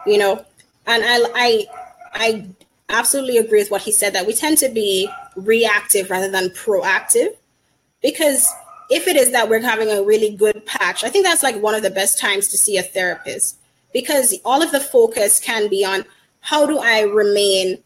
you 0.06 0.18
know 0.18 0.46
and 0.88 1.04
i 1.06 1.26
i 1.36 1.68
i 2.14 2.46
absolutely 2.90 3.38
agree 3.38 3.60
with 3.60 3.72
what 3.72 3.82
he 3.82 3.92
said 3.92 4.14
that 4.14 4.26
we 4.26 4.34
tend 4.34 4.58
to 4.58 4.70
be 4.70 5.10
reactive 5.36 6.10
rather 6.10 6.30
than 6.30 6.50
proactive 6.50 7.30
because 8.02 8.50
if 8.90 9.08
it 9.08 9.16
is 9.16 9.32
that 9.32 9.50
we're 9.50 9.62
having 9.62 9.90
a 9.90 10.04
really 10.04 10.36
good 10.36 10.66
patch, 10.66 11.04
I 11.04 11.10
think 11.10 11.26
that's 11.26 11.44
like 11.44 11.62
one 11.62 11.76
of 11.76 11.84
the 11.84 11.92
best 11.92 12.20
times 12.20 12.48
to 12.50 12.58
see 12.58 12.78
a 12.78 12.84
therapist 12.84 13.58
because 13.94 14.36
all 14.44 14.62
of 14.62 14.72
the 14.72 14.80
focus 14.80 15.40
can 15.40 15.70
be 15.70 15.86
on 15.86 16.06
how 16.42 16.66
do 16.66 16.80
I 16.80 17.02
remain 17.02 17.78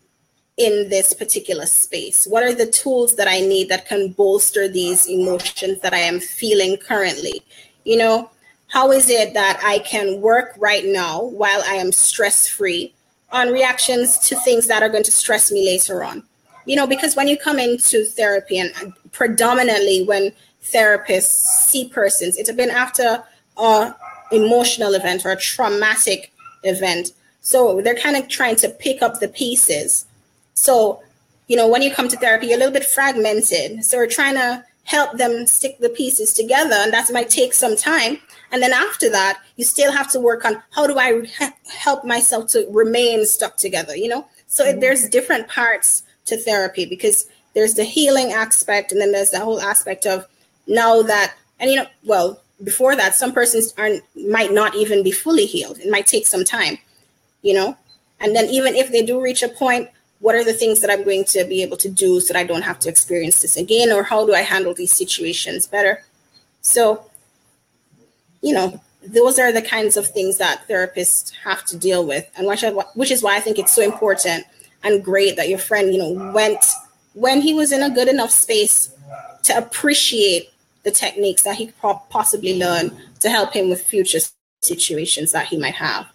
in 0.55 0.89
this 0.89 1.13
particular 1.13 1.65
space? 1.65 2.25
What 2.25 2.43
are 2.43 2.53
the 2.53 2.67
tools 2.67 3.15
that 3.15 3.27
I 3.27 3.39
need 3.39 3.69
that 3.69 3.87
can 3.87 4.11
bolster 4.11 4.67
these 4.67 5.09
emotions 5.09 5.81
that 5.81 5.93
I 5.93 5.99
am 5.99 6.19
feeling 6.19 6.77
currently? 6.77 7.43
You 7.83 7.97
know, 7.97 8.29
how 8.67 8.91
is 8.91 9.09
it 9.09 9.33
that 9.33 9.61
I 9.63 9.79
can 9.79 10.21
work 10.21 10.55
right 10.57 10.85
now 10.85 11.23
while 11.23 11.61
I 11.63 11.75
am 11.75 11.91
stress 11.91 12.47
free 12.47 12.93
on 13.31 13.51
reactions 13.51 14.17
to 14.19 14.35
things 14.37 14.67
that 14.67 14.81
are 14.81 14.89
going 14.89 15.03
to 15.03 15.11
stress 15.11 15.51
me 15.51 15.65
later 15.65 16.03
on? 16.03 16.23
You 16.65 16.75
know, 16.75 16.87
because 16.87 17.15
when 17.15 17.27
you 17.27 17.37
come 17.37 17.59
into 17.59 18.05
therapy, 18.05 18.57
and 18.57 18.93
predominantly 19.11 20.03
when 20.03 20.31
therapists 20.63 21.65
see 21.67 21.89
persons, 21.89 22.37
it's 22.37 22.51
been 22.51 22.69
after 22.69 23.23
a 23.57 23.93
emotional 24.31 24.93
event 24.95 25.25
or 25.25 25.31
a 25.31 25.37
traumatic 25.37 26.31
event. 26.63 27.11
So 27.41 27.81
they're 27.81 27.95
kind 27.95 28.15
of 28.15 28.27
trying 28.29 28.55
to 28.57 28.69
pick 28.69 29.01
up 29.01 29.19
the 29.19 29.27
pieces. 29.27 30.05
So, 30.53 31.03
you 31.47 31.57
know, 31.57 31.67
when 31.67 31.81
you 31.81 31.93
come 31.93 32.07
to 32.07 32.17
therapy, 32.17 32.47
you're 32.47 32.55
a 32.55 32.59
little 32.59 32.73
bit 32.73 32.85
fragmented. 32.85 33.83
So 33.83 33.97
we're 33.97 34.07
trying 34.07 34.35
to 34.35 34.63
help 34.83 35.17
them 35.17 35.47
stick 35.47 35.79
the 35.79 35.89
pieces 35.89 36.33
together, 36.33 36.75
and 36.75 36.93
that 36.93 37.11
might 37.11 37.29
take 37.29 37.53
some 37.53 37.75
time. 37.75 38.19
And 38.51 38.61
then 38.61 38.73
after 38.73 39.09
that, 39.09 39.41
you 39.55 39.65
still 39.65 39.91
have 39.91 40.11
to 40.11 40.19
work 40.19 40.45
on 40.45 40.61
how 40.71 40.87
do 40.87 40.99
I 40.99 41.25
help 41.79 42.05
myself 42.05 42.51
to 42.51 42.67
remain 42.69 43.25
stuck 43.25 43.57
together, 43.57 43.95
you 43.95 44.07
know? 44.09 44.27
So 44.47 44.65
mm-hmm. 44.65 44.79
there's 44.79 45.09
different 45.09 45.47
parts 45.47 46.03
to 46.25 46.37
therapy 46.37 46.85
because 46.85 47.27
there's 47.53 47.75
the 47.75 47.83
healing 47.83 48.31
aspect, 48.31 48.91
and 48.91 48.99
then 48.99 49.11
there's 49.11 49.31
the 49.31 49.39
whole 49.39 49.61
aspect 49.61 50.05
of 50.05 50.27
now 50.67 51.01
that, 51.03 51.35
and 51.59 51.71
you 51.71 51.77
know, 51.77 51.87
well, 52.03 52.39
before 52.63 52.95
that, 52.95 53.15
some 53.15 53.33
persons 53.33 53.73
aren't 53.77 54.03
might 54.15 54.51
not 54.51 54.75
even 54.75 55.03
be 55.03 55.11
fully 55.11 55.45
healed. 55.45 55.79
It 55.79 55.91
might 55.91 56.07
take 56.07 56.27
some 56.27 56.43
time, 56.43 56.77
you 57.41 57.53
know. 57.53 57.77
And 58.19 58.35
then 58.35 58.45
even 58.45 58.75
if 58.75 58.91
they 58.91 59.03
do 59.03 59.21
reach 59.21 59.43
a 59.43 59.49
point, 59.49 59.89
what 60.23 60.35
are 60.35 60.43
the 60.45 60.53
things 60.53 60.79
that 60.79 60.89
I'm 60.89 61.03
going 61.03 61.25
to 61.25 61.43
be 61.43 61.61
able 61.63 61.75
to 61.75 61.89
do 61.89 62.21
so 62.21 62.31
that 62.31 62.39
I 62.39 62.45
don't 62.45 62.61
have 62.61 62.79
to 62.79 62.89
experience 62.89 63.41
this 63.41 63.57
again, 63.57 63.91
or 63.91 64.03
how 64.03 64.25
do 64.25 64.33
I 64.33 64.39
handle 64.39 64.73
these 64.73 64.93
situations 64.93 65.67
better? 65.67 66.01
So, 66.61 67.09
you 68.41 68.53
know, 68.53 68.79
those 69.05 69.37
are 69.37 69.51
the 69.51 69.61
kinds 69.61 69.97
of 69.97 70.07
things 70.07 70.37
that 70.37 70.65
therapists 70.69 71.33
have 71.43 71.65
to 71.65 71.77
deal 71.77 72.07
with, 72.07 72.25
and 72.37 72.47
which, 72.47 72.63
which 72.93 73.11
is 73.11 73.21
why 73.21 73.35
I 73.35 73.41
think 73.41 73.59
it's 73.59 73.75
so 73.75 73.81
important 73.81 74.45
and 74.81 75.03
great 75.03 75.35
that 75.35 75.49
your 75.49 75.59
friend, 75.59 75.93
you 75.93 75.99
know, 75.99 76.31
went 76.31 76.63
when 77.15 77.41
he 77.41 77.53
was 77.53 77.73
in 77.73 77.83
a 77.83 77.89
good 77.89 78.07
enough 78.07 78.31
space 78.31 78.95
to 79.43 79.57
appreciate 79.57 80.53
the 80.83 80.91
techniques 80.91 81.41
that 81.41 81.57
he 81.57 81.65
could 81.65 81.99
possibly 82.09 82.57
learn 82.57 82.95
to 83.19 83.29
help 83.29 83.51
him 83.51 83.69
with 83.69 83.83
future 83.83 84.19
situations 84.61 85.33
that 85.33 85.47
he 85.47 85.57
might 85.57 85.75
have. 85.75 86.07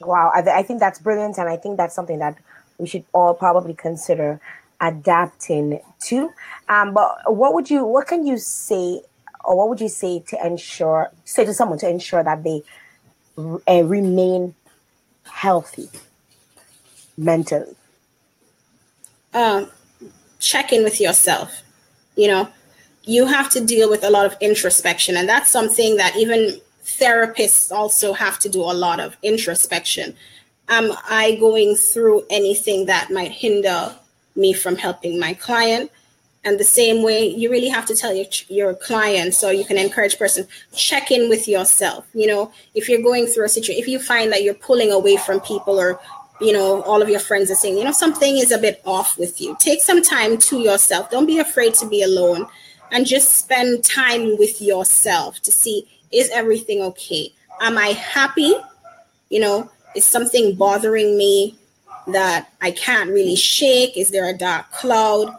Wow, 0.00 0.30
I, 0.32 0.42
th- 0.42 0.54
I 0.54 0.62
think 0.62 0.78
that's 0.78 1.00
brilliant, 1.00 1.38
and 1.38 1.48
I 1.48 1.56
think 1.56 1.76
that's 1.76 1.94
something 1.96 2.20
that 2.20 2.38
we 2.78 2.86
should 2.86 3.04
all 3.12 3.34
probably 3.34 3.74
consider 3.74 4.40
adapting 4.80 5.80
to. 6.00 6.32
Um, 6.68 6.92
but 6.94 7.34
what 7.34 7.54
would 7.54 7.70
you, 7.70 7.84
what 7.84 8.06
can 8.06 8.26
you 8.26 8.38
say, 8.38 9.02
or 9.44 9.56
what 9.56 9.68
would 9.68 9.80
you 9.80 9.88
say 9.88 10.20
to 10.28 10.46
ensure, 10.46 11.10
say 11.24 11.44
to 11.44 11.54
someone 11.54 11.78
to 11.78 11.88
ensure 11.88 12.22
that 12.22 12.42
they 12.44 12.62
uh, 13.38 13.84
remain 13.84 14.54
healthy 15.24 15.88
mentally? 17.16 17.74
Um, 19.32 19.70
check 20.38 20.72
in 20.72 20.84
with 20.84 21.00
yourself. 21.00 21.62
You 22.16 22.28
know, 22.28 22.48
you 23.04 23.26
have 23.26 23.50
to 23.50 23.64
deal 23.64 23.88
with 23.88 24.04
a 24.04 24.10
lot 24.10 24.26
of 24.26 24.36
introspection. 24.40 25.16
And 25.16 25.28
that's 25.28 25.50
something 25.50 25.96
that 25.96 26.16
even 26.16 26.60
therapists 26.84 27.72
also 27.72 28.12
have 28.12 28.38
to 28.40 28.48
do 28.48 28.60
a 28.60 28.72
lot 28.72 29.00
of 29.00 29.16
introspection. 29.22 30.16
Am 30.68 30.92
I 31.08 31.36
going 31.36 31.76
through 31.76 32.24
anything 32.30 32.86
that 32.86 33.10
might 33.10 33.30
hinder 33.30 33.94
me 34.34 34.52
from 34.52 34.76
helping 34.76 35.18
my 35.18 35.34
client? 35.34 35.90
And 36.44 36.60
the 36.60 36.64
same 36.64 37.02
way, 37.02 37.26
you 37.26 37.50
really 37.50 37.68
have 37.68 37.86
to 37.86 37.96
tell 37.96 38.14
your, 38.14 38.26
your 38.48 38.74
client 38.74 39.34
so 39.34 39.50
you 39.50 39.64
can 39.64 39.78
encourage 39.78 40.16
person, 40.16 40.46
check 40.72 41.10
in 41.10 41.28
with 41.28 41.48
yourself. 41.48 42.06
You 42.14 42.28
know, 42.28 42.52
if 42.74 42.88
you're 42.88 43.02
going 43.02 43.26
through 43.26 43.46
a 43.46 43.48
situation, 43.48 43.80
if 43.80 43.88
you 43.88 43.98
find 43.98 44.32
that 44.32 44.44
you're 44.44 44.54
pulling 44.54 44.92
away 44.92 45.16
from 45.16 45.40
people 45.40 45.80
or 45.80 46.00
you 46.40 46.52
know, 46.52 46.82
all 46.82 47.00
of 47.00 47.08
your 47.08 47.20
friends 47.20 47.50
are 47.50 47.54
saying, 47.54 47.78
you 47.78 47.84
know, 47.84 47.92
something 47.92 48.36
is 48.36 48.52
a 48.52 48.58
bit 48.58 48.82
off 48.84 49.18
with 49.18 49.40
you. 49.40 49.56
Take 49.58 49.80
some 49.80 50.02
time 50.02 50.36
to 50.38 50.60
yourself. 50.60 51.10
Don't 51.10 51.26
be 51.26 51.38
afraid 51.38 51.74
to 51.74 51.88
be 51.88 52.02
alone 52.02 52.46
and 52.92 53.06
just 53.06 53.36
spend 53.36 53.84
time 53.84 54.36
with 54.36 54.60
yourself 54.60 55.40
to 55.40 55.50
see 55.50 55.88
is 56.12 56.30
everything 56.30 56.82
okay? 56.82 57.32
Am 57.60 57.78
I 57.78 57.88
happy? 57.88 58.54
You 59.28 59.40
know, 59.40 59.70
is 59.96 60.04
something 60.04 60.54
bothering 60.54 61.16
me 61.16 61.56
that 62.08 62.50
I 62.60 62.70
can't 62.70 63.10
really 63.10 63.36
shake? 63.36 63.96
Is 63.96 64.10
there 64.10 64.28
a 64.28 64.36
dark 64.36 64.70
cloud? 64.72 65.34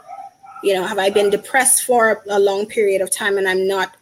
You 0.64 0.74
know, 0.74 0.86
have 0.86 0.98
I 0.98 1.10
been 1.10 1.30
depressed 1.30 1.84
for 1.84 2.24
a 2.30 2.40
long 2.40 2.66
period 2.66 3.02
of 3.02 3.12
time 3.12 3.38
and 3.38 3.48
I'm 3.48 3.68
not, 3.68 3.96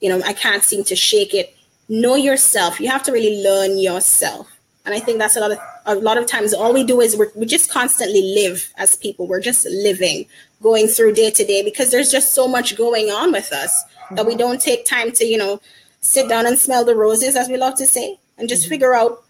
you 0.00 0.08
know, 0.08 0.22
I 0.24 0.32
can't 0.32 0.62
seem 0.62 0.84
to 0.84 0.96
shake 0.96 1.34
it? 1.34 1.54
Know 1.88 2.16
yourself. 2.16 2.80
You 2.80 2.88
have 2.90 3.02
to 3.04 3.12
really 3.12 3.42
learn 3.42 3.78
yourself. 3.78 4.50
And 4.84 4.94
I 4.94 5.00
think 5.00 5.18
that's 5.18 5.36
a 5.36 5.40
lot 5.40 5.50
of 5.50 5.58
a 5.86 5.94
lot 5.96 6.16
of 6.16 6.26
times 6.26 6.54
all 6.54 6.72
we 6.72 6.84
do 6.84 7.00
is 7.00 7.20
we 7.34 7.46
just 7.46 7.70
constantly 7.70 8.22
live 8.22 8.72
as 8.76 8.96
people. 8.96 9.26
We're 9.26 9.40
just 9.40 9.66
living 9.66 10.26
going 10.62 10.86
through 10.88 11.14
day 11.14 11.30
to 11.30 11.44
day 11.44 11.62
because 11.62 11.90
there's 11.90 12.10
just 12.10 12.34
so 12.34 12.48
much 12.48 12.76
going 12.76 13.10
on 13.10 13.32
with 13.32 13.52
us 13.52 13.84
mm-hmm. 13.84 14.14
that 14.16 14.26
we 14.26 14.36
don't 14.36 14.60
take 14.60 14.84
time 14.84 15.12
to, 15.12 15.24
you 15.24 15.38
know, 15.38 15.60
sit 16.00 16.28
down 16.28 16.46
and 16.46 16.58
smell 16.58 16.84
the 16.84 16.94
roses, 16.94 17.36
as 17.36 17.48
we 17.48 17.56
love 17.56 17.74
to 17.76 17.86
say, 17.86 18.18
and 18.38 18.48
just 18.48 18.62
mm-hmm. 18.62 18.70
figure 18.70 18.94
out, 18.94 19.24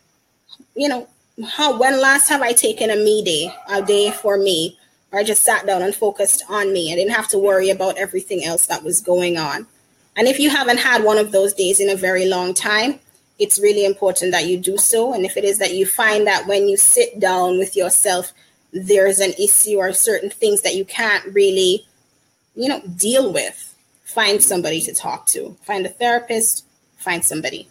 you 0.75 0.88
know, 0.88 1.08
how 1.44 1.78
when 1.78 2.00
last 2.00 2.28
have 2.28 2.42
I 2.42 2.52
taken 2.52 2.90
a 2.90 2.96
me 2.96 3.22
day, 3.22 3.54
a 3.68 3.82
day 3.82 4.10
for 4.10 4.38
me, 4.38 4.78
or 5.12 5.18
I 5.20 5.25
just 5.25 5.42
sat 5.42 5.66
down 5.66 5.82
and 5.82 5.94
focused 5.94 6.42
on 6.48 6.72
me. 6.72 6.92
I 6.92 6.96
didn't 6.96 7.14
have 7.14 7.28
to 7.28 7.38
worry 7.38 7.70
about 7.70 7.98
everything 7.98 8.44
else 8.44 8.66
that 8.66 8.82
was 8.82 9.00
going 9.00 9.36
on. 9.36 9.66
And 10.16 10.26
if 10.26 10.38
you 10.38 10.50
haven't 10.50 10.78
had 10.78 11.04
one 11.04 11.18
of 11.18 11.32
those 11.32 11.52
days 11.52 11.78
in 11.78 11.90
a 11.90 11.96
very 11.96 12.26
long 12.26 12.54
time, 12.54 13.00
it's 13.38 13.58
really 13.58 13.84
important 13.84 14.32
that 14.32 14.46
you 14.46 14.56
do 14.58 14.78
so. 14.78 15.12
And 15.12 15.25
if 15.25 15.36
it 15.36 15.44
is 15.44 15.58
that 15.58 15.75
you 15.75 15.84
find 15.84 16.26
that 16.26 16.46
when 16.46 16.68
you 16.68 16.76
sit 16.76 17.20
down 17.20 17.58
with 17.58 17.76
yourself, 17.76 18.32
there's 18.72 19.20
an 19.20 19.32
issue 19.38 19.76
or 19.76 19.92
certain 19.92 20.30
things 20.30 20.62
that 20.62 20.75
you 20.75 20.84
can't 20.84 21.25
really, 21.34 21.86
you 22.54 22.68
know, 22.68 22.80
deal 22.96 23.32
with, 23.32 23.75
find 24.04 24.42
somebody 24.42 24.80
to 24.80 24.94
talk 24.94 25.26
to. 25.28 25.56
Find 25.62 25.84
a 25.84 25.90
therapist, 25.90 26.64
find 26.96 27.25
somebody. 27.25 27.68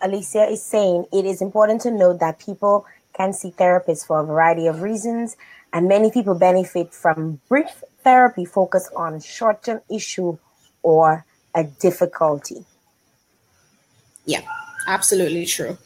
Alicia 0.00 0.44
is 0.48 0.62
saying 0.62 1.06
it 1.12 1.24
is 1.24 1.42
important 1.42 1.80
to 1.82 1.90
note 1.90 2.20
that 2.20 2.38
people 2.38 2.86
can 3.14 3.32
see 3.32 3.50
therapists 3.50 4.06
for 4.06 4.20
a 4.20 4.24
variety 4.24 4.66
of 4.66 4.80
reasons, 4.80 5.36
and 5.72 5.88
many 5.88 6.10
people 6.10 6.34
benefit 6.34 6.94
from 6.94 7.40
brief 7.48 7.82
therapy 8.04 8.44
focused 8.44 8.90
on 8.96 9.14
a 9.14 9.20
short 9.20 9.62
term 9.62 9.80
issue 9.90 10.38
or 10.82 11.24
a 11.54 11.64
difficulty. 11.64 12.64
Yeah, 14.24 14.42
absolutely 14.86 15.46
true. 15.46 15.76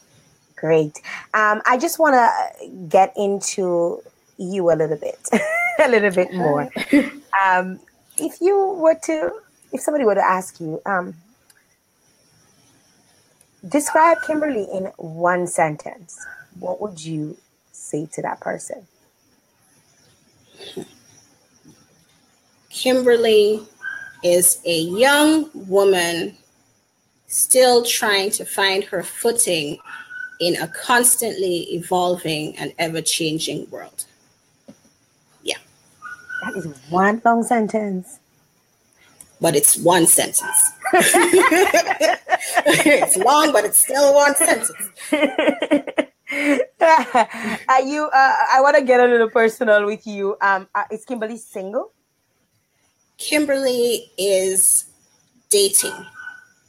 Great. 0.56 0.98
Um, 1.34 1.62
I 1.66 1.78
just 1.78 1.98
want 1.98 2.14
to 2.14 2.68
get 2.88 3.12
into 3.16 4.02
you 4.36 4.70
a 4.70 4.76
little 4.76 4.96
bit, 4.96 5.18
a 5.84 5.88
little 5.88 6.10
bit 6.10 6.32
more. 6.32 6.70
Um, 7.42 7.80
if 8.18 8.42
you 8.42 8.74
were 8.74 8.94
to, 9.04 9.32
if 9.72 9.80
somebody 9.80 10.04
were 10.04 10.14
to 10.14 10.24
ask 10.24 10.60
you, 10.60 10.82
um, 10.84 11.14
describe 13.68 14.18
Kimberly 14.26 14.66
in 14.72 14.86
one 14.96 15.46
sentence, 15.46 16.24
what 16.58 16.80
would 16.80 17.04
you 17.04 17.36
say 17.72 18.06
to 18.12 18.22
that 18.22 18.40
person? 18.40 18.86
Kimberly 22.70 23.62
is 24.24 24.60
a 24.64 24.80
young 24.80 25.50
woman 25.54 26.36
still 27.26 27.84
trying 27.84 28.30
to 28.30 28.44
find 28.44 28.84
her 28.84 29.02
footing 29.02 29.78
in 30.40 30.56
a 30.60 30.68
constantly 30.68 31.74
evolving 31.74 32.56
and 32.56 32.72
ever 32.78 33.00
changing 33.00 33.68
world. 33.70 34.04
Yeah. 35.42 35.58
That 36.42 36.56
is 36.56 36.66
one 36.88 37.22
long 37.24 37.42
sentence. 37.42 38.18
But 39.40 39.56
it's 39.56 39.76
one 39.76 40.06
sentence. 40.06 40.72
it's 42.66 43.16
long, 43.16 43.52
but 43.52 43.64
it's 43.64 43.78
still 43.78 44.14
one 44.14 44.34
sentence. 44.34 44.70
Are 47.68 47.82
you? 47.82 48.04
Uh, 48.12 48.34
I 48.52 48.60
want 48.60 48.76
to 48.76 48.82
get 48.82 49.00
a 49.00 49.06
little 49.06 49.30
personal 49.30 49.86
with 49.86 50.06
you. 50.06 50.36
Um, 50.40 50.68
uh, 50.74 50.84
is 50.90 51.04
Kimberly 51.04 51.36
single? 51.36 51.92
Kimberly 53.18 54.10
is 54.18 54.86
dating. 55.50 55.94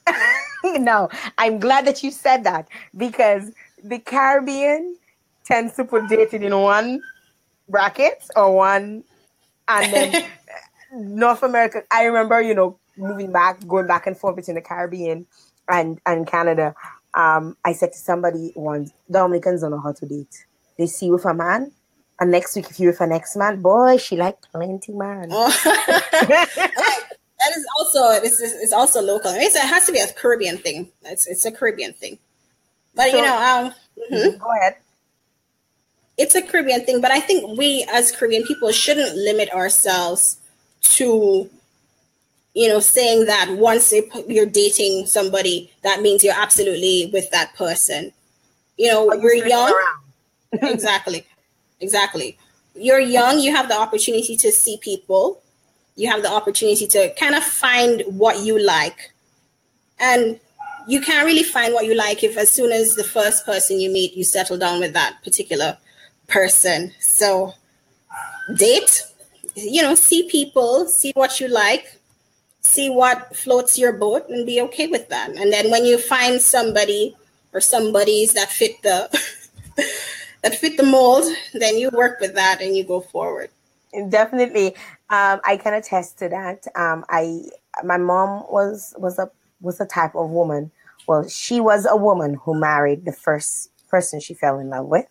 no, 0.64 1.10
I'm 1.38 1.60
glad 1.60 1.86
that 1.86 2.04
you 2.04 2.12
said 2.12 2.44
that 2.44 2.68
because 2.96 3.52
the 3.84 4.00
Caribbean 4.00 4.98
tends 5.46 5.74
to 5.76 5.86
put 5.86 6.08
dating 6.08 6.44
in 6.44 6.58
one 6.58 7.02
bracket 7.68 8.24
or 8.36 8.56
one 8.56 9.04
and 9.68 9.94
then 9.94 10.26
North 10.94 11.42
America. 11.42 11.84
I 11.92 12.04
remember, 12.04 12.42
you 12.42 12.54
know, 12.54 12.78
moving 12.98 13.32
back, 13.32 13.66
going 13.68 13.88
back 13.88 14.08
and 14.08 14.18
forth 14.18 14.36
between 14.36 14.56
the 14.56 14.62
Caribbean 14.62 15.26
and 15.68 16.00
and 16.06 16.28
Canada. 16.28 16.76
Um, 17.14 17.58
I 17.64 17.74
said 17.74 17.94
to 17.94 18.00
somebody 18.00 18.54
once, 18.56 18.92
Dominicans 19.10 19.62
don't 19.62 19.72
know 19.72 19.80
how 19.80 19.92
to 19.94 20.06
date. 20.06 20.46
They 20.78 20.88
see 20.88 21.08
you 21.08 21.14
with 21.14 21.26
a 21.26 21.34
man, 21.34 21.72
and 22.20 22.32
next 22.32 22.56
week 22.56 22.70
if 22.70 22.80
you 22.80 22.88
with 22.88 23.02
an 23.02 23.12
ex 23.12 23.36
man, 23.36 23.62
boy, 23.62 23.98
she 23.98 24.16
like 24.18 24.42
plenty 24.42 24.94
man. 24.94 25.30
Oh. 25.32 25.50
that 27.44 27.58
is 27.58 27.66
also 27.78 28.26
it's, 28.26 28.42
it's 28.42 28.74
also 28.74 29.02
local. 29.02 29.32
It's, 29.32 29.56
it 29.56 29.62
has 29.62 29.86
to 29.86 29.92
be 29.92 30.00
a 30.00 30.12
Caribbean 30.12 30.58
thing. 30.58 30.92
It's 31.04 31.28
it's 31.28 31.46
a 31.46 31.52
Caribbean 31.52 31.94
thing. 31.94 32.18
But 32.96 33.12
so, 33.12 33.18
you 33.18 33.24
know, 33.24 33.36
um, 33.36 33.74
mm-hmm. 34.12 34.38
go 34.38 34.52
ahead. 34.52 34.78
It's 36.18 36.36
a 36.36 36.42
Caribbean 36.42 36.86
thing, 36.86 37.02
but 37.02 37.12
I 37.12 37.20
think 37.20 37.58
we 37.58 37.88
as 37.92 38.12
Caribbean 38.12 38.44
people 38.44 38.72
shouldn't 38.72 39.16
limit 39.16 39.52
ourselves 39.52 40.38
to, 40.82 41.50
you 42.54 42.68
know, 42.68 42.80
saying 42.80 43.26
that 43.26 43.50
once 43.52 43.94
you're 44.28 44.46
dating 44.46 45.08
somebody, 45.08 45.72
that 45.82 46.02
means 46.02 46.24
you're 46.24 46.36
absolutely 46.38 47.10
with 47.12 47.30
that 47.32 47.54
person. 47.56 48.12
You 48.78 48.90
know, 48.90 49.06
we're 49.06 49.48
young. 49.48 49.74
exactly, 50.54 51.26
exactly. 51.80 52.38
You're 52.76 53.00
young. 53.00 53.40
You 53.40 53.56
have 53.56 53.70
the 53.70 53.78
opportunity 53.78 54.38
to 54.38 54.52
see 54.52 54.78
people. 54.78 55.42
You 55.96 56.10
have 56.10 56.22
the 56.22 56.32
opportunity 56.32 56.88
to 56.88 57.14
kind 57.16 57.36
of 57.36 57.44
find 57.44 58.04
what 58.08 58.40
you 58.44 58.64
like, 58.64 59.12
and 60.00 60.40
you 60.88 61.02
can't 61.02 61.26
really 61.26 61.44
find 61.44 61.74
what 61.74 61.86
you 61.86 61.96
like 61.96 62.24
if 62.24 62.38
as 62.38 62.52
soon 62.52 62.72
as 62.72 62.96
the 62.96 63.04
first 63.04 63.46
person 63.46 63.80
you 63.80 63.90
meet 63.90 64.16
you 64.16 64.24
settle 64.24 64.58
down 64.58 64.80
with 64.80 64.94
that 64.94 65.18
particular 65.24 65.78
person 66.28 66.92
so 67.00 67.54
date 68.56 69.04
you 69.56 69.82
know 69.82 69.96
see 69.96 70.28
people 70.30 70.86
see 70.88 71.12
what 71.16 71.40
you 71.40 71.48
like 71.48 72.00
see 72.64 72.90
what 72.90 73.36
floats 73.36 73.78
your 73.78 73.94
boat 73.94 74.28
and 74.30 74.46
be 74.46 74.62
okay 74.62 74.88
with 74.88 75.10
that 75.10 75.30
and 75.30 75.52
then 75.52 75.70
when 75.70 75.86
you 75.86 75.98
find 75.98 76.42
somebody 76.42 77.16
or 77.54 77.62
somebodies 77.62 78.34
that 78.34 78.50
fit 78.50 78.82
the 78.82 79.10
that 80.42 80.56
fit 80.56 80.78
the 80.78 80.84
mold 80.84 81.26
then 81.54 81.78
you 81.78 81.90
work 81.92 82.20
with 82.20 82.34
that 82.36 82.62
and 82.62 82.76
you 82.76 82.84
go 82.84 83.02
forward 83.02 83.50
definitely 84.10 84.68
um, 85.10 85.40
i 85.46 85.58
can 85.58 85.74
attest 85.74 86.18
to 86.18 86.30
that 86.30 86.66
um, 86.76 87.06
i 87.10 87.44
my 87.84 87.98
mom 87.98 88.44
was 88.50 88.94
was 88.98 89.18
a 89.18 89.30
was 89.62 89.80
a 89.82 89.86
type 89.86 90.14
of 90.16 90.30
woman. 90.30 90.72
Well, 91.08 91.28
she 91.28 91.60
was 91.60 91.88
a 91.90 91.98
woman 91.98 92.36
who 92.36 92.60
married 92.60 93.06
the 93.06 93.12
first 93.12 93.72
person 93.90 94.20
she 94.20 94.34
fell 94.34 94.60
in 94.60 94.70
love 94.70 94.86
with. 94.86 95.06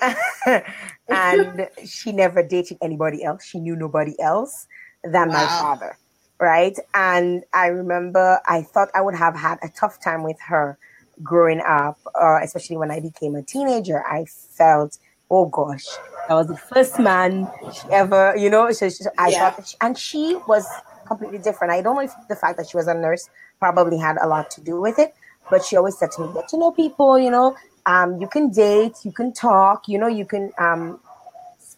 and 1.08 1.68
she 1.86 2.10
never 2.10 2.42
dated 2.42 2.78
anybody 2.82 3.22
else. 3.22 3.44
She 3.44 3.60
knew 3.60 3.76
nobody 3.76 4.18
else 4.20 4.66
than 5.04 5.28
wow. 5.28 5.34
my 5.34 5.46
father. 5.46 5.98
Right. 6.42 6.76
And 6.92 7.44
I 7.52 7.68
remember 7.68 8.40
I 8.48 8.62
thought 8.62 8.88
I 8.96 9.00
would 9.00 9.14
have 9.14 9.36
had 9.36 9.60
a 9.62 9.68
tough 9.68 10.00
time 10.02 10.24
with 10.24 10.40
her 10.40 10.76
growing 11.22 11.60
up, 11.60 12.00
uh, 12.20 12.40
especially 12.42 12.76
when 12.76 12.90
I 12.90 12.98
became 12.98 13.36
a 13.36 13.42
teenager. 13.42 14.04
I 14.04 14.24
felt, 14.24 14.98
oh 15.30 15.46
gosh, 15.46 15.86
that 16.26 16.34
was 16.34 16.48
the 16.48 16.56
first 16.56 16.98
man 16.98 17.48
she 17.72 17.88
ever, 17.92 18.34
you 18.36 18.50
know, 18.50 18.72
so, 18.72 18.88
so 18.88 19.08
I 19.16 19.28
yeah. 19.28 19.50
thought, 19.50 19.68
she, 19.68 19.76
and 19.80 19.96
she 19.96 20.36
was 20.48 20.66
completely 21.06 21.38
different. 21.38 21.72
I 21.74 21.80
don't 21.80 21.94
know 21.94 22.02
if 22.02 22.12
the 22.28 22.34
fact 22.34 22.56
that 22.56 22.68
she 22.68 22.76
was 22.76 22.88
a 22.88 22.94
nurse 22.94 23.30
probably 23.60 23.98
had 23.98 24.16
a 24.20 24.26
lot 24.26 24.50
to 24.50 24.60
do 24.60 24.80
with 24.80 24.98
it. 24.98 25.14
But 25.48 25.64
she 25.64 25.76
always 25.76 25.96
said 25.96 26.10
to 26.16 26.26
me, 26.26 26.34
get 26.34 26.48
to 26.48 26.58
know 26.58 26.72
people, 26.72 27.20
you 27.20 27.30
know, 27.30 27.54
um, 27.86 28.20
you 28.20 28.26
can 28.26 28.50
date, 28.50 28.96
you 29.04 29.12
can 29.12 29.32
talk, 29.32 29.86
you 29.86 29.96
know, 29.96 30.08
you 30.08 30.24
can 30.24 30.50
um, 30.58 30.98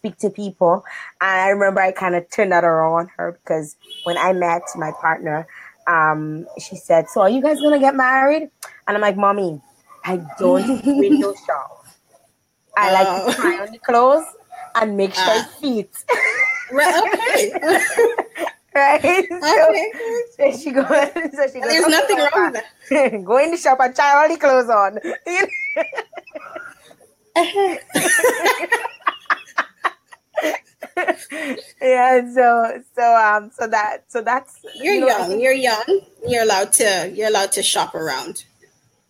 speak 0.05 0.17
to 0.19 0.29
people. 0.29 0.83
And 1.21 1.41
I 1.41 1.49
remember 1.49 1.81
I 1.81 1.91
kind 1.91 2.15
of 2.15 2.29
turned 2.29 2.51
that 2.51 2.63
around 2.63 2.93
on 2.93 3.11
her 3.17 3.39
because 3.43 3.75
when 4.03 4.17
I 4.17 4.33
met 4.33 4.61
my 4.75 4.91
partner, 5.01 5.47
um, 5.87 6.47
she 6.59 6.75
said, 6.75 7.09
So 7.09 7.21
are 7.21 7.29
you 7.29 7.41
guys 7.41 7.59
gonna 7.59 7.79
get 7.79 7.95
married? 7.95 8.49
And 8.87 8.95
I'm 8.95 9.01
like, 9.01 9.17
Mommy, 9.17 9.61
I 10.03 10.21
don't 10.37 10.85
window 10.85 11.33
shop. 11.45 11.85
I 12.77 12.91
like 12.91 13.07
to 13.07 13.39
oh. 13.39 13.41
try 13.41 13.65
on 13.65 13.71
the 13.71 13.79
clothes 13.79 14.25
and 14.75 14.97
make 14.97 15.13
sure 15.13 15.23
uh, 15.23 15.43
it 15.61 15.85
fits. 15.85 16.05
okay. 16.71 17.51
right? 17.63 18.21
Okay. 18.77 19.25
So, 19.29 20.51
so 20.51 20.57
she 20.57 20.71
goes. 20.71 20.85
So 20.89 21.47
she 21.47 21.61
goes. 21.61 21.69
There's 21.69 21.87
nothing 21.87 22.17
wrong 22.17 22.51
with 22.51 22.61
that. 22.89 23.23
go 23.23 23.37
in 23.37 23.51
the 23.51 23.57
shop 23.57 23.79
and 23.79 23.95
try 23.95 24.21
all 24.21 24.27
the 24.27 24.35
clothes 24.37 24.69
on. 24.69 24.99
yeah. 31.81 32.33
So 32.33 32.81
so 32.95 33.15
um 33.15 33.51
so 33.53 33.67
that 33.67 34.03
so 34.07 34.21
that's 34.21 34.59
you're 34.75 34.95
you 34.95 35.01
know, 35.01 35.07
young. 35.07 35.39
You're 35.39 35.53
young. 35.53 36.01
You're 36.27 36.43
allowed 36.43 36.73
to 36.73 37.11
you're 37.13 37.29
allowed 37.29 37.51
to 37.53 37.63
shop 37.63 37.95
around. 37.95 38.45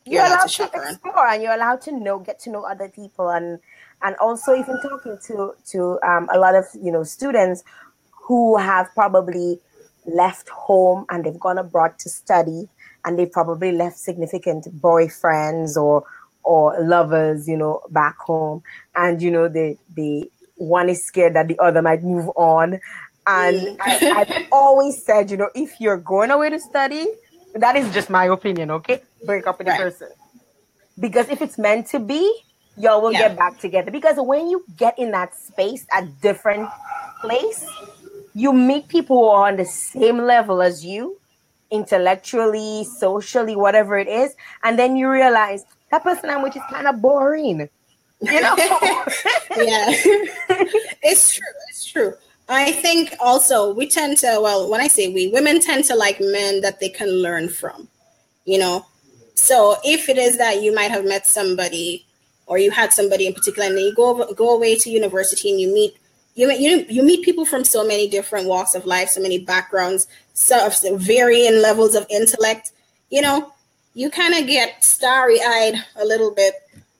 You're, 0.05 0.21
you're 0.21 0.21
allowed, 0.21 0.35
allowed, 0.35 0.43
to, 0.43 0.49
shop 0.49 0.71
to 0.73 0.79
around. 0.79 0.93
explore 0.93 1.27
and 1.27 1.43
you're 1.43 1.53
allowed 1.53 1.81
to 1.81 1.91
know 1.91 2.19
get 2.19 2.39
to 2.41 2.49
know 2.49 2.63
other 2.63 2.89
people 2.89 3.29
and 3.29 3.59
and 4.03 4.15
also 4.17 4.55
even 4.55 4.79
talking 4.81 5.17
to 5.27 5.53
to 5.71 5.99
um, 6.03 6.29
a 6.33 6.37
lot 6.37 6.55
of 6.55 6.65
you 6.81 6.91
know 6.91 7.03
students 7.03 7.63
who 8.11 8.57
have 8.57 8.87
probably 8.93 9.59
left 10.05 10.49
home 10.49 11.05
and 11.09 11.23
they've 11.23 11.39
gone 11.39 11.57
abroad 11.57 11.97
to 11.99 12.09
study 12.09 12.67
and 13.05 13.17
they 13.17 13.25
probably 13.25 13.71
left 13.71 13.97
significant 13.97 14.65
boyfriends 14.81 15.77
or 15.77 16.03
or 16.43 16.79
lovers, 16.79 17.47
you 17.47 17.57
know, 17.57 17.81
back 17.89 18.17
home. 18.19 18.61
And 18.95 19.21
you 19.21 19.31
know, 19.31 19.47
the 19.47 19.77
the 19.95 20.29
one 20.55 20.89
is 20.89 21.05
scared 21.05 21.35
that 21.35 21.47
the 21.47 21.59
other 21.59 21.81
might 21.81 22.03
move 22.03 22.29
on. 22.35 22.79
And 23.27 23.55
mm. 23.55 23.77
I, 23.79 24.23
have 24.23 24.47
always 24.51 25.03
said, 25.03 25.31
you 25.31 25.37
know, 25.37 25.49
if 25.55 25.79
you're 25.79 25.97
going 25.97 26.31
away 26.31 26.49
to 26.49 26.59
study, 26.59 27.07
that 27.55 27.75
is 27.75 27.91
just 27.93 28.09
my 28.09 28.25
opinion, 28.25 28.71
okay? 28.71 29.01
Break 29.25 29.47
up 29.47 29.57
with 29.59 29.67
right. 29.67 29.77
the 29.77 29.83
person. 29.83 30.09
Because 30.99 31.29
if 31.29 31.41
it's 31.41 31.57
meant 31.57 31.87
to 31.87 31.99
be, 31.99 32.41
y'all 32.77 33.01
will 33.01 33.11
yeah. 33.11 33.29
get 33.29 33.37
back 33.37 33.59
together. 33.59 33.91
Because 33.91 34.17
when 34.17 34.49
you 34.49 34.63
get 34.77 34.97
in 34.99 35.11
that 35.11 35.35
space, 35.35 35.85
a 35.95 36.05
different 36.05 36.69
place, 37.21 37.65
you 38.33 38.53
meet 38.53 38.87
people 38.87 39.17
who 39.17 39.25
are 39.25 39.47
on 39.47 39.57
the 39.57 39.65
same 39.65 40.19
level 40.19 40.61
as 40.61 40.85
you, 40.85 41.17
intellectually, 41.71 42.85
socially, 42.99 43.55
whatever 43.55 43.97
it 43.97 44.07
is, 44.07 44.35
and 44.63 44.77
then 44.77 44.95
you 44.95 45.09
realize 45.09 45.65
that 45.91 46.03
person 46.03 46.29
I'm 46.29 46.41
with 46.41 46.55
is 46.55 46.61
kind 46.69 46.87
of 46.87 47.01
boring. 47.01 47.69
You 48.21 48.41
know? 48.41 48.55
yeah, 48.57 49.85
it's 51.03 51.35
true. 51.35 51.45
It's 51.69 51.85
true. 51.85 52.13
I 52.47 52.71
think 52.71 53.13
also 53.19 53.73
we 53.73 53.87
tend 53.87 54.17
to, 54.19 54.39
well, 54.41 54.69
when 54.69 54.81
I 54.81 54.87
say 54.87 55.07
we, 55.07 55.27
women 55.29 55.59
tend 55.59 55.85
to 55.85 55.95
like 55.95 56.19
men 56.19 56.61
that 56.61 56.79
they 56.79 56.89
can 56.89 57.09
learn 57.09 57.49
from, 57.49 57.87
you 58.45 58.59
know? 58.59 58.85
So 59.33 59.77
if 59.83 60.09
it 60.09 60.17
is 60.17 60.37
that 60.37 60.61
you 60.61 60.73
might 60.73 60.91
have 60.91 61.05
met 61.05 61.25
somebody 61.25 62.05
or 62.45 62.57
you 62.57 62.71
had 62.71 62.93
somebody 62.93 63.25
in 63.25 63.33
particular 63.33 63.67
and 63.67 63.77
then 63.77 63.85
you 63.85 63.95
go, 63.95 64.31
go 64.33 64.55
away 64.55 64.75
to 64.77 64.89
university 64.89 65.49
and 65.51 65.59
you 65.59 65.73
meet 65.73 65.97
you 66.35 66.51
you 66.51 66.85
you 66.89 67.01
meet 67.01 67.23
people 67.23 67.45
from 67.45 67.63
so 67.63 67.85
many 67.87 68.09
different 68.09 68.47
walks 68.47 68.75
of 68.75 68.85
life, 68.85 69.09
so 69.09 69.21
many 69.21 69.39
backgrounds, 69.39 70.05
so, 70.33 70.69
so 70.69 70.97
varying 70.97 71.61
levels 71.61 71.95
of 71.95 72.05
intellect. 72.09 72.73
You 73.09 73.21
know, 73.21 73.53
you 73.93 74.09
kind 74.09 74.33
of 74.35 74.45
get 74.45 74.83
starry 74.83 75.39
eyed 75.41 75.75
a 75.95 76.05
little 76.05 76.31
bit 76.31 76.55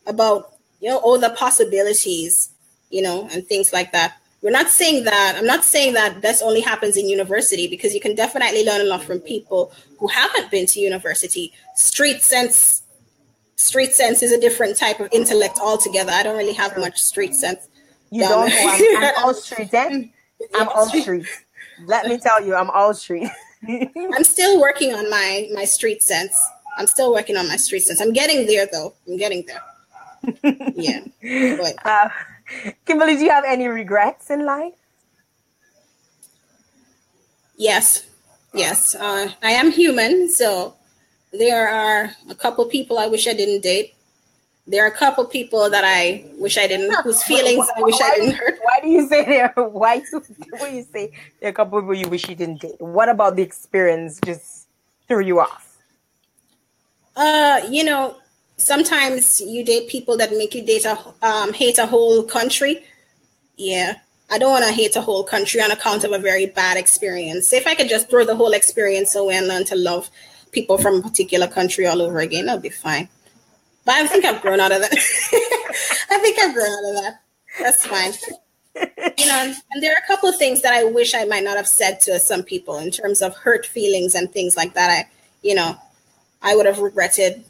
about 0.08 0.54
you 0.86 0.91
know 0.91 0.98
all 0.98 1.17
the 1.19 1.32
possibilities, 1.32 2.52
you 2.91 3.02
know, 3.02 3.28
and 3.32 3.45
things 3.48 3.74
like 3.74 3.91
that. 3.91 4.17
We're 4.43 4.52
not 4.52 4.69
saying 4.69 5.06
that. 5.06 5.36
I'm 5.36 5.48
not 5.48 5.63
saying 5.63 5.95
that 5.95 6.21
this 6.21 6.43
only 6.43 6.62
happens 6.62 6.95
in 6.95 7.10
university 7.10 7.67
because 7.67 7.95
you 7.95 8.00
can 8.00 8.13
definitely 8.13 8.63
learn 8.63 8.82
a 8.82 8.84
lot 8.84 9.04
from 9.04 9.19
people 9.19 9.74
who 10.00 10.08
haven't 10.08 10.52
been 10.52 10.67
to 10.67 10.80
university. 10.80 11.52
Street 11.76 12.21
sense, 12.21 12.84
street 13.56 13.93
sense 13.93 14.21
is 14.21 14.32
a 14.32 14.39
different 14.39 14.78
type 14.78 15.00
of 15.00 15.10
intellect 15.12 15.58
altogether. 15.60 16.12
I 16.12 16.21
don't 16.21 16.38
really 16.38 16.54
have 16.54 16.78
much 16.78 17.02
street 17.02 17.34
sense 17.34 17.67
you 18.12 18.21
don't 18.21 18.50
know 18.50 18.56
I'm, 18.56 19.04
I'm 19.04 19.13
all 19.26 19.34
street. 19.45 19.74
Eh? 19.74 20.04
I'm 20.56 20.69
all 20.69 20.86
street. 20.88 21.28
Let 21.86 22.08
me 22.08 22.17
tell 22.17 22.45
you, 22.45 22.56
I'm 22.56 22.69
all 22.69 22.93
street. 22.93 23.30
I'm 23.67 24.24
still 24.24 24.62
working 24.62 24.93
on 24.93 25.10
my 25.10 25.50
my 25.54 25.65
street 25.65 26.04
sense. 26.04 26.36
I'm 26.78 26.88
still 26.88 27.12
working 27.12 27.38
on 27.38 27.48
my 27.48 27.58
street 27.58 27.82
sense. 27.82 28.00
I'm 28.00 28.13
getting 28.13 28.45
there 28.45 28.67
though. 28.71 28.93
I'm 29.08 29.17
getting 29.17 29.43
there. 29.48 29.62
Yeah. 30.76 31.02
But 31.58 31.76
uh, 31.86 32.10
Kimberly, 32.86 33.16
do 33.16 33.24
you 33.24 33.32
have 33.32 33.46
any 33.46 33.68
regrets 33.68 34.30
in 34.30 34.46
life? 34.46 34.74
Yes. 37.58 38.08
Yes. 38.54 38.96
Uh, 38.96 39.30
I 39.42 39.52
am 39.52 39.72
human, 39.72 40.30
so 40.30 40.76
there 41.32 41.68
are 41.68 42.12
a 42.30 42.36
couple 42.36 42.66
people 42.66 43.00
I 43.00 43.08
wish 43.08 43.28
I 43.28 43.34
didn't 43.34 43.62
date 43.62 43.96
there 44.68 44.84
are 44.84 44.88
a 44.88 44.92
couple 44.92 45.26
people 45.26 45.70
that 45.70 45.84
I 45.86 46.26
wish 46.38 46.58
I 46.58 46.68
didn't, 46.68 46.96
whose 47.04 47.24
feelings 47.32 47.68
I 47.78 47.82
wish 47.82 48.02
I 48.02 48.16
didn't 48.16 48.36
hurt. 48.36 48.58
Why 48.64 48.80
do 48.82 48.90
you 48.90 49.08
say 49.08 49.26
there? 49.26 49.54
Why 49.56 50.00
do 50.00 50.06
you 50.72 50.84
say 50.92 51.12
there 51.40 51.50
are 51.50 51.52
a 51.52 51.54
couple 51.54 51.80
people 51.82 51.94
you 51.94 52.10
wish 52.10 52.28
you 52.28 52.36
didn't 52.36 52.62
date? 52.62 52.80
What 52.80 53.10
about 53.10 53.36
the 53.36 53.44
experience 53.44 54.20
just 54.26 54.68
threw 55.08 55.22
you 55.22 55.40
off? 55.40 55.78
Uh, 57.16 57.62
you 57.70 57.84
know, 57.84 58.18
sometimes 58.58 59.41
you 59.41 59.63
date 59.63 59.89
people 59.89 60.18
that 60.18 60.32
make 60.32 60.56
you 60.56 60.65
date 60.65 60.86
a 60.86 60.98
um, 61.22 61.54
hate 61.54 61.78
a 61.78 61.86
whole 61.86 62.24
country. 62.24 62.84
Yeah, 63.58 63.96
I 64.30 64.38
don't 64.38 64.52
want 64.52 64.65
to 64.65 64.72
hate 64.72 64.96
a 64.96 65.02
whole 65.02 65.24
country 65.24 65.62
on 65.62 65.72
account 65.72 66.04
of 66.04 66.12
a 66.12 66.20
very 66.20 66.48
bad 66.48 66.78
experience. 66.78 67.54
If 67.54 67.68
I 67.68 67.76
could 67.76 67.89
just 67.89 68.10
throw 68.10 68.26
the 68.26 68.36
whole 68.36 68.54
experience 68.54 69.15
away 69.15 69.36
and 69.36 69.48
learn 69.48 69.65
to 69.65 69.76
love 69.76 70.10
people 70.52 70.78
from 70.78 70.96
a 70.96 71.02
particular 71.02 71.48
country 71.48 71.86
all 71.86 72.02
over 72.02 72.20
again, 72.20 72.46
that'll 72.46 72.62
be 72.62 72.70
fine. 72.70 73.10
But 73.86 73.96
I 73.96 74.08
think 74.08 74.26
I've 74.26 74.41
grown 74.41 74.60
out 74.60 74.72
of 74.72 74.82
that. 74.82 74.91
I 76.10 76.18
think 76.20 76.39
I've 76.39 76.54
grown 76.54 76.68
out 76.68 76.89
of 76.89 77.04
that. 77.04 77.22
That's 77.60 77.86
fine. 77.86 78.13
you 79.18 79.28
know, 79.28 79.54
and 79.72 79.84
there 79.84 79.94
are 79.94 80.02
a 80.04 80.08
couple 80.08 80.28
of 80.28 80.38
things 80.38 80.62
that 80.63 80.74
I 80.74 80.84
wish 80.84 81.13
I 81.13 81.24
might 81.26 81.44
not 81.44 81.56
have 81.56 81.68
said 81.68 82.02
to 82.02 82.20
some 82.20 82.44
people 82.44 82.78
in 82.80 82.91
terms 82.91 83.22
of 83.22 83.36
hurt 83.36 83.65
feelings 83.65 84.15
and 84.15 84.32
things 84.32 84.58
like 84.58 84.74
that. 84.74 84.89
I, 84.89 85.10
you 85.44 85.56
know, 85.56 85.78
I 86.41 86.56
would 86.56 86.65
have 86.65 86.80
regretted 86.80 87.46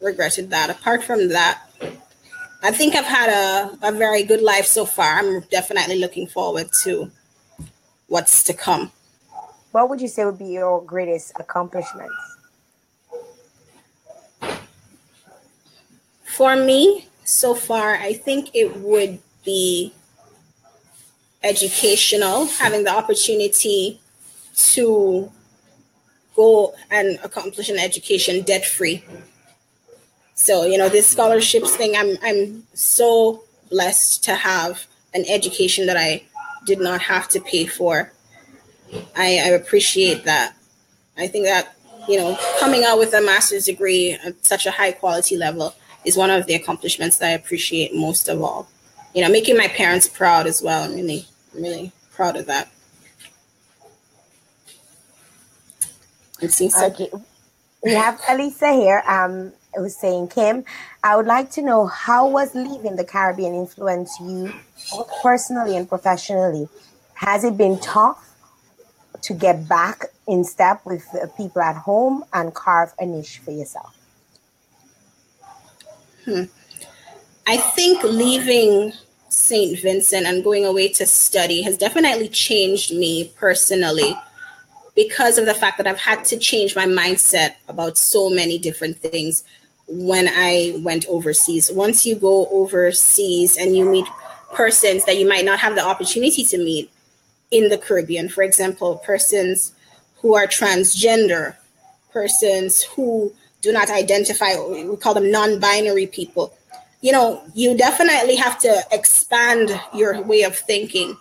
regretted 0.00 0.50
that. 0.50 0.70
Apart 0.70 1.04
from 1.04 1.28
that, 1.28 1.62
I 2.62 2.70
think 2.70 2.94
I've 2.94 3.04
had 3.04 3.30
a, 3.30 3.88
a 3.88 3.92
very 3.92 4.22
good 4.22 4.42
life 4.42 4.66
so 4.66 4.84
far. 4.84 5.18
I'm 5.18 5.40
definitely 5.50 5.98
looking 5.98 6.26
forward 6.26 6.68
to 6.84 7.10
what's 8.08 8.42
to 8.44 8.54
come. 8.54 8.92
What 9.72 9.90
would 9.90 10.00
you 10.00 10.08
say 10.08 10.24
would 10.24 10.38
be 10.38 10.46
your 10.46 10.82
greatest 10.82 11.32
accomplishments? 11.36 12.14
For 16.24 16.56
me, 16.56 17.06
so 17.24 17.54
far, 17.54 17.94
I 17.94 18.12
think 18.12 18.50
it 18.54 18.76
would 18.78 19.18
be 19.44 19.92
educational, 21.42 22.46
having 22.46 22.84
the 22.84 22.90
opportunity 22.90 24.00
to 24.56 25.30
go 26.34 26.74
and 26.90 27.18
accomplish 27.22 27.68
an 27.68 27.78
education 27.78 28.42
debt 28.42 28.64
free. 28.64 29.04
So, 30.36 30.66
you 30.66 30.76
know, 30.76 30.88
this 30.88 31.06
scholarships 31.06 31.74
thing, 31.76 31.96
I'm 31.96 32.16
I'm 32.22 32.62
so 32.74 33.42
blessed 33.70 34.22
to 34.24 34.34
have 34.34 34.86
an 35.14 35.24
education 35.26 35.86
that 35.86 35.96
I 35.96 36.22
did 36.66 36.78
not 36.78 37.00
have 37.00 37.26
to 37.30 37.40
pay 37.40 37.66
for. 37.66 38.12
I, 39.16 39.40
I 39.44 39.48
appreciate 39.56 40.24
that. 40.24 40.54
I 41.16 41.26
think 41.26 41.46
that, 41.46 41.74
you 42.06 42.18
know, 42.18 42.38
coming 42.60 42.84
out 42.84 42.98
with 42.98 43.14
a 43.14 43.22
master's 43.22 43.64
degree 43.64 44.12
at 44.12 44.44
such 44.44 44.66
a 44.66 44.70
high 44.70 44.92
quality 44.92 45.36
level 45.36 45.74
is 46.04 46.16
one 46.16 46.30
of 46.30 46.46
the 46.46 46.54
accomplishments 46.54 47.16
that 47.18 47.28
I 47.28 47.32
appreciate 47.32 47.94
most 47.94 48.28
of 48.28 48.42
all. 48.42 48.68
You 49.14 49.22
know, 49.22 49.30
making 49.30 49.56
my 49.56 49.68
parents 49.68 50.06
proud 50.06 50.46
as 50.46 50.60
well. 50.62 50.84
I'm 50.84 50.94
really, 50.94 51.24
really 51.54 51.92
proud 52.12 52.36
of 52.36 52.46
that. 52.46 52.68
Okay. 57.00 57.10
We 57.82 57.92
have 57.92 58.20
Elisa 58.28 58.72
here 58.74 59.02
um, 59.06 59.52
who's 59.76 59.96
saying, 59.96 60.28
Kim, 60.28 60.64
I 61.02 61.16
would 61.16 61.26
like 61.26 61.50
to 61.52 61.62
know 61.62 61.86
how 61.86 62.28
was 62.28 62.54
leaving 62.54 62.96
the 62.96 63.04
Caribbean 63.04 63.54
influence 63.54 64.18
you 64.20 64.52
both 64.90 65.10
personally 65.22 65.76
and 65.76 65.88
professionally? 65.88 66.68
Has 67.14 67.44
it 67.44 67.56
been 67.56 67.78
tough 67.80 68.22
to 69.22 69.34
get 69.34 69.68
back 69.68 70.04
in 70.26 70.44
step 70.44 70.84
with 70.84 71.04
people 71.36 71.62
at 71.62 71.76
home 71.76 72.24
and 72.32 72.54
carve 72.54 72.92
a 72.98 73.06
niche 73.06 73.40
for 73.44 73.50
yourself? 73.50 73.96
Hmm. 76.24 76.44
I 77.46 77.56
think 77.58 78.02
leaving 78.02 78.92
St. 79.28 79.78
Vincent 79.80 80.26
and 80.26 80.42
going 80.42 80.64
away 80.64 80.88
to 80.88 81.06
study 81.06 81.62
has 81.62 81.76
definitely 81.76 82.28
changed 82.28 82.92
me 82.92 83.32
personally 83.36 84.16
because 84.96 85.38
of 85.38 85.46
the 85.46 85.54
fact 85.54 85.76
that 85.76 85.86
I've 85.86 86.00
had 86.00 86.24
to 86.26 86.38
change 86.38 86.74
my 86.74 86.86
mindset 86.86 87.54
about 87.68 87.98
so 87.98 88.30
many 88.30 88.58
different 88.58 88.96
things 88.98 89.44
when 89.88 90.28
I 90.28 90.78
went 90.82 91.06
overseas. 91.06 91.70
Once 91.72 92.04
you 92.04 92.16
go 92.16 92.46
overseas 92.46 93.56
and 93.56 93.76
you 93.76 93.88
meet 93.88 94.06
persons 94.52 95.04
that 95.04 95.16
you 95.16 95.28
might 95.28 95.44
not 95.44 95.58
have 95.60 95.74
the 95.74 95.84
opportunity 95.84 96.44
to 96.44 96.58
meet 96.58 96.90
in 97.50 97.68
the 97.68 97.78
Caribbean, 97.78 98.28
for 98.28 98.42
example, 98.42 98.96
persons 99.04 99.72
who 100.16 100.34
are 100.34 100.46
transgender, 100.46 101.56
persons 102.12 102.82
who 102.82 103.32
do 103.60 103.72
not 103.72 103.90
identify, 103.90 104.56
we 104.58 104.96
call 104.96 105.14
them 105.14 105.30
non 105.30 105.60
binary 105.60 106.06
people. 106.06 106.52
You 107.00 107.12
know, 107.12 107.42
you 107.54 107.76
definitely 107.76 108.36
have 108.36 108.58
to 108.60 108.82
expand 108.90 109.78
your 109.94 110.22
way 110.22 110.42
of 110.42 110.56
thinking. 110.56 111.16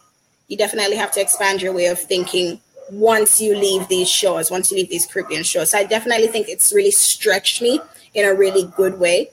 You 0.48 0.58
definitely 0.58 0.96
have 0.96 1.12
to 1.12 1.22
expand 1.22 1.62
your 1.62 1.74
way 1.74 1.88
of 1.88 2.00
thinking 2.00 2.60
once 2.92 3.42
you 3.42 3.56
leave 3.56 3.88
these 3.88 4.10
shores, 4.10 4.50
once 4.50 4.72
you 4.72 4.78
leave 4.78 4.90
these 4.90 5.06
Caribbean 5.06 5.44
shores. 5.44 5.72
So 5.72 5.78
I 5.78 5.84
definitely 5.84 6.28
think 6.28 6.48
it's 6.48 6.72
really 6.74 6.92
stretched 6.92 7.62
me 7.62 7.80
in 8.16 8.26
a 8.26 8.34
really 8.34 8.64
good 8.76 9.00
way. 9.00 9.30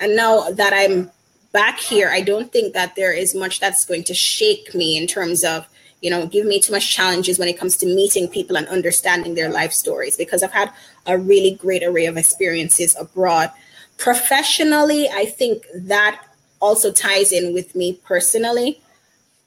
And 0.00 0.16
now 0.16 0.50
that 0.50 0.72
I'm 0.74 1.12
back 1.52 1.78
here, 1.78 2.10
I 2.10 2.22
don't 2.22 2.52
think 2.52 2.74
that 2.74 2.96
there 2.96 3.12
is 3.12 3.34
much 3.34 3.60
that's 3.60 3.84
going 3.84 4.02
to 4.04 4.14
shake 4.14 4.74
me 4.74 4.96
in 4.96 5.06
terms 5.06 5.44
of 5.44 5.68
you 6.00 6.10
know, 6.10 6.26
give 6.26 6.46
me 6.46 6.60
too 6.60 6.72
much 6.72 6.94
challenges 6.94 7.38
when 7.38 7.48
it 7.48 7.58
comes 7.58 7.76
to 7.78 7.86
meeting 7.86 8.28
people 8.28 8.56
and 8.56 8.68
understanding 8.68 9.34
their 9.34 9.50
life 9.50 9.72
stories 9.72 10.16
because 10.16 10.42
I've 10.42 10.52
had 10.52 10.72
a 11.06 11.18
really 11.18 11.54
great 11.54 11.82
array 11.82 12.06
of 12.06 12.16
experiences 12.16 12.94
abroad. 12.96 13.50
Professionally, 13.96 15.08
I 15.08 15.24
think 15.24 15.66
that 15.74 16.22
also 16.60 16.92
ties 16.92 17.32
in 17.32 17.54
with 17.54 17.74
me 17.74 17.94
personally. 18.04 18.80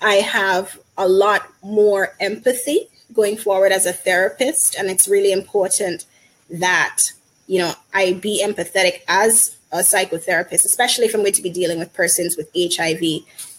I 0.01 0.15
have 0.15 0.79
a 0.97 1.07
lot 1.07 1.47
more 1.63 2.15
empathy 2.19 2.89
going 3.13 3.37
forward 3.37 3.71
as 3.71 3.85
a 3.85 3.93
therapist, 3.93 4.75
and 4.75 4.89
it's 4.89 5.07
really 5.07 5.31
important 5.31 6.05
that 6.49 7.13
you 7.49 7.59
know 7.59 7.73
I 7.93 8.13
be 8.13 8.41
empathetic 8.45 9.01
as 9.07 9.57
a 9.71 9.79
psychotherapist, 9.79 10.65
especially 10.65 11.05
if 11.05 11.13
I'm 11.13 11.21
going 11.21 11.33
to 11.33 11.41
be 11.41 11.49
dealing 11.49 11.79
with 11.79 11.93
persons 11.93 12.37
with 12.37 12.49
HIV 12.55 13.01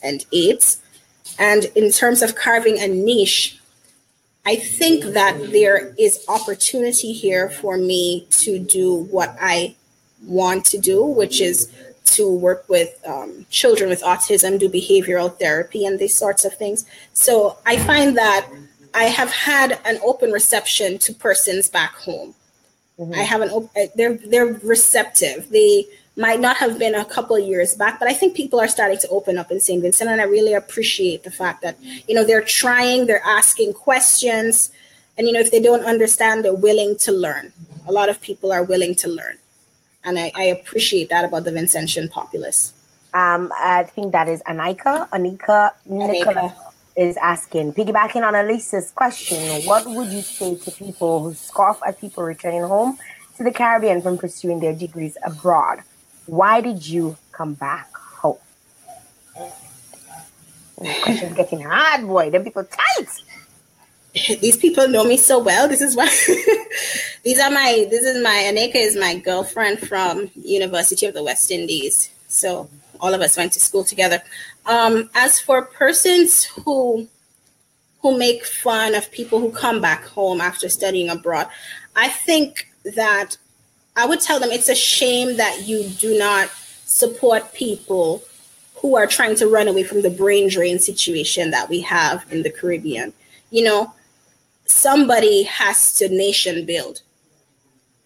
and 0.03 0.25
AIDS 0.33 0.81
and 1.41 1.65
in 1.75 1.91
terms 1.91 2.23
of 2.23 2.35
carving 2.35 2.79
a 2.79 2.87
niche, 2.87 3.59
I 4.45 4.57
think 4.57 5.05
that 5.15 5.53
there 5.53 5.95
is 5.99 6.25
opportunity 6.29 7.13
here 7.13 7.49
for 7.49 7.79
me 7.79 8.27
to 8.43 8.59
do 8.59 8.95
what 8.95 9.37
I 9.41 9.75
want 10.25 10.67
to 10.67 10.79
do, 10.79 11.03
which 11.05 11.41
is 11.41 11.73
to 12.07 12.31
work 12.31 12.69
with 12.69 12.91
um, 13.07 13.47
children 13.51 13.89
with 13.89 14.03
autism, 14.03 14.59
do 14.59 14.69
behavioral 14.69 15.39
therapy, 15.39 15.87
and 15.87 15.99
these 15.99 16.17
sorts 16.17 16.45
of 16.45 16.55
things. 16.55 16.85
So 17.15 17.59
I 17.65 17.79
find 17.79 18.17
that 18.19 18.49
I 18.93 19.05
have 19.05 19.31
had 19.31 19.79
an 19.85 19.99
open 20.05 20.31
reception 20.31 20.99
to 20.99 21.15
persons 21.15 21.71
back 21.71 21.95
home. 21.95 22.35
Mm-hmm. 23.01 23.15
I 23.15 23.23
have 23.23 23.41
an 23.41 23.49
op- 23.51 23.75
they're 23.97 24.19
they're 24.19 24.53
receptive. 24.63 25.49
They 25.51 25.87
might 26.17 26.39
not 26.39 26.59
have 26.59 26.79
been 26.79 26.95
a 26.95 27.05
couple 27.05 27.35
of 27.35 27.43
years 27.43 27.75
back, 27.75 27.99
but 27.99 28.07
I 28.07 28.13
think 28.13 28.37
people 28.37 28.61
are 28.61 28.69
starting 28.69 28.99
to 28.99 29.09
open 29.09 29.39
up 29.39 29.51
in 29.51 29.59
St. 29.59 29.81
Vincent. 29.81 30.11
And 30.11 30.21
I 30.21 30.25
really 30.25 30.53
appreciate 30.53 31.23
the 31.23 31.31
fact 31.31 31.63
that, 31.63 31.77
you 31.81 32.15
know, 32.15 32.25
they're 32.25 32.43
trying, 32.43 33.07
they're 33.07 33.25
asking 33.25 33.73
questions. 33.73 34.71
And, 35.17 35.27
you 35.27 35.33
know, 35.33 35.41
if 35.41 35.51
they 35.51 35.61
don't 35.61 35.85
understand, 35.85 36.45
they're 36.45 36.53
willing 36.53 36.99
to 36.99 37.13
learn. 37.13 37.53
A 37.87 37.93
lot 37.93 38.11
of 38.11 38.21
people 38.21 38.53
are 38.53 38.63
willing 38.63 38.95
to 38.97 39.09
learn. 39.09 39.39
And 40.05 40.19
I, 40.19 40.31
I 40.35 40.43
appreciate 40.45 41.09
that 41.09 41.25
about 41.25 41.45
the 41.45 41.53
Vincentian 41.53 42.11
populace. 42.11 42.75
Um, 43.15 43.51
I 43.57 43.85
think 43.85 44.13
that 44.13 44.29
is 44.29 44.43
Anika. 44.43 45.09
Anika 45.11 45.71
Nicola 45.87 46.55
is 46.97 47.17
asking, 47.17 47.73
piggybacking 47.73 48.27
on 48.27 48.35
Elisa's 48.35 48.91
question, 48.91 49.63
what 49.63 49.87
would 49.87 50.09
you 50.09 50.23
say 50.23 50.57
to 50.57 50.71
people 50.71 51.23
who 51.23 51.35
scoff 51.35 51.81
at 51.87 52.01
people 52.01 52.25
returning 52.25 52.63
home 52.63 52.99
to 53.37 53.45
the 53.45 53.53
Caribbean 53.53 54.03
from 54.03 54.19
pursuing 54.19 54.61
their 54.61 54.75
degrees 54.75 55.17
abroad? 55.25 55.81
Why 56.27 56.61
did 56.61 56.87
you 56.87 57.17
come 57.33 57.55
back 57.55 57.95
home? 57.95 58.39
question's 60.77 61.37
getting 61.37 61.63
hard, 61.63 62.07
boy. 62.07 62.31
Them 62.31 62.45
people 62.45 62.65
tight. 62.65 63.09
These 64.41 64.57
people 64.57 64.89
know 64.89 65.05
me 65.05 65.17
so 65.17 65.39
well. 65.39 65.69
This 65.69 65.81
is 65.81 65.95
why 65.95 66.09
these 67.23 67.39
are 67.39 67.51
my 67.51 67.87
this 67.91 68.05
is 68.05 68.23
my 68.23 68.51
Aneka 68.53 68.75
is 68.75 68.97
my 68.97 69.19
girlfriend 69.19 69.79
from 69.79 70.31
University 70.35 71.07
of 71.07 71.15
the 71.15 71.23
West 71.23 71.51
Indies. 71.51 72.11
So 72.27 72.69
all 73.01 73.15
of 73.15 73.21
us 73.21 73.37
went 73.37 73.53
to 73.53 73.61
school 73.61 73.85
together. 73.85 74.23
Um, 74.67 75.11
as 75.15 75.41
for 75.41 75.63
persons 75.63 76.45
who 76.45 77.09
who 78.03 78.17
make 78.17 78.47
fun 78.47 78.95
of 78.95 79.11
people 79.13 79.41
who 79.41 79.51
come 79.51 79.81
back 79.81 80.05
home 80.05 80.41
after 80.41 80.69
studying 80.69 81.11
abroad, 81.11 81.49
I 81.97 82.09
think 82.09 82.69
that 82.97 83.37
I 83.97 84.07
would 84.07 84.21
tell 84.21 84.41
them 84.41 84.51
it's 84.51 84.69
a 84.69 84.75
shame 84.75 85.37
that 85.37 85.67
you 85.67 85.85
do 85.85 86.19
not 86.19 86.49
support 86.87 87.53
people 87.53 88.23
who 88.77 88.97
are 88.97 89.07
trying 89.07 89.37
to 89.37 89.47
run 89.47 89.69
away 89.69 89.83
from 89.83 90.03
the 90.03 90.11
brain 90.11 90.49
drain 90.49 90.79
situation 90.79 91.51
that 91.51 91.69
we 91.69 91.81
have 91.83 92.25
in 92.31 92.43
the 92.43 92.51
Caribbean. 92.51 93.13
You 93.51 93.65
know, 93.65 93.93
somebody 94.65 95.43
has 95.43 95.93
to 95.95 96.09
nation 96.09 96.65
build. 96.65 97.03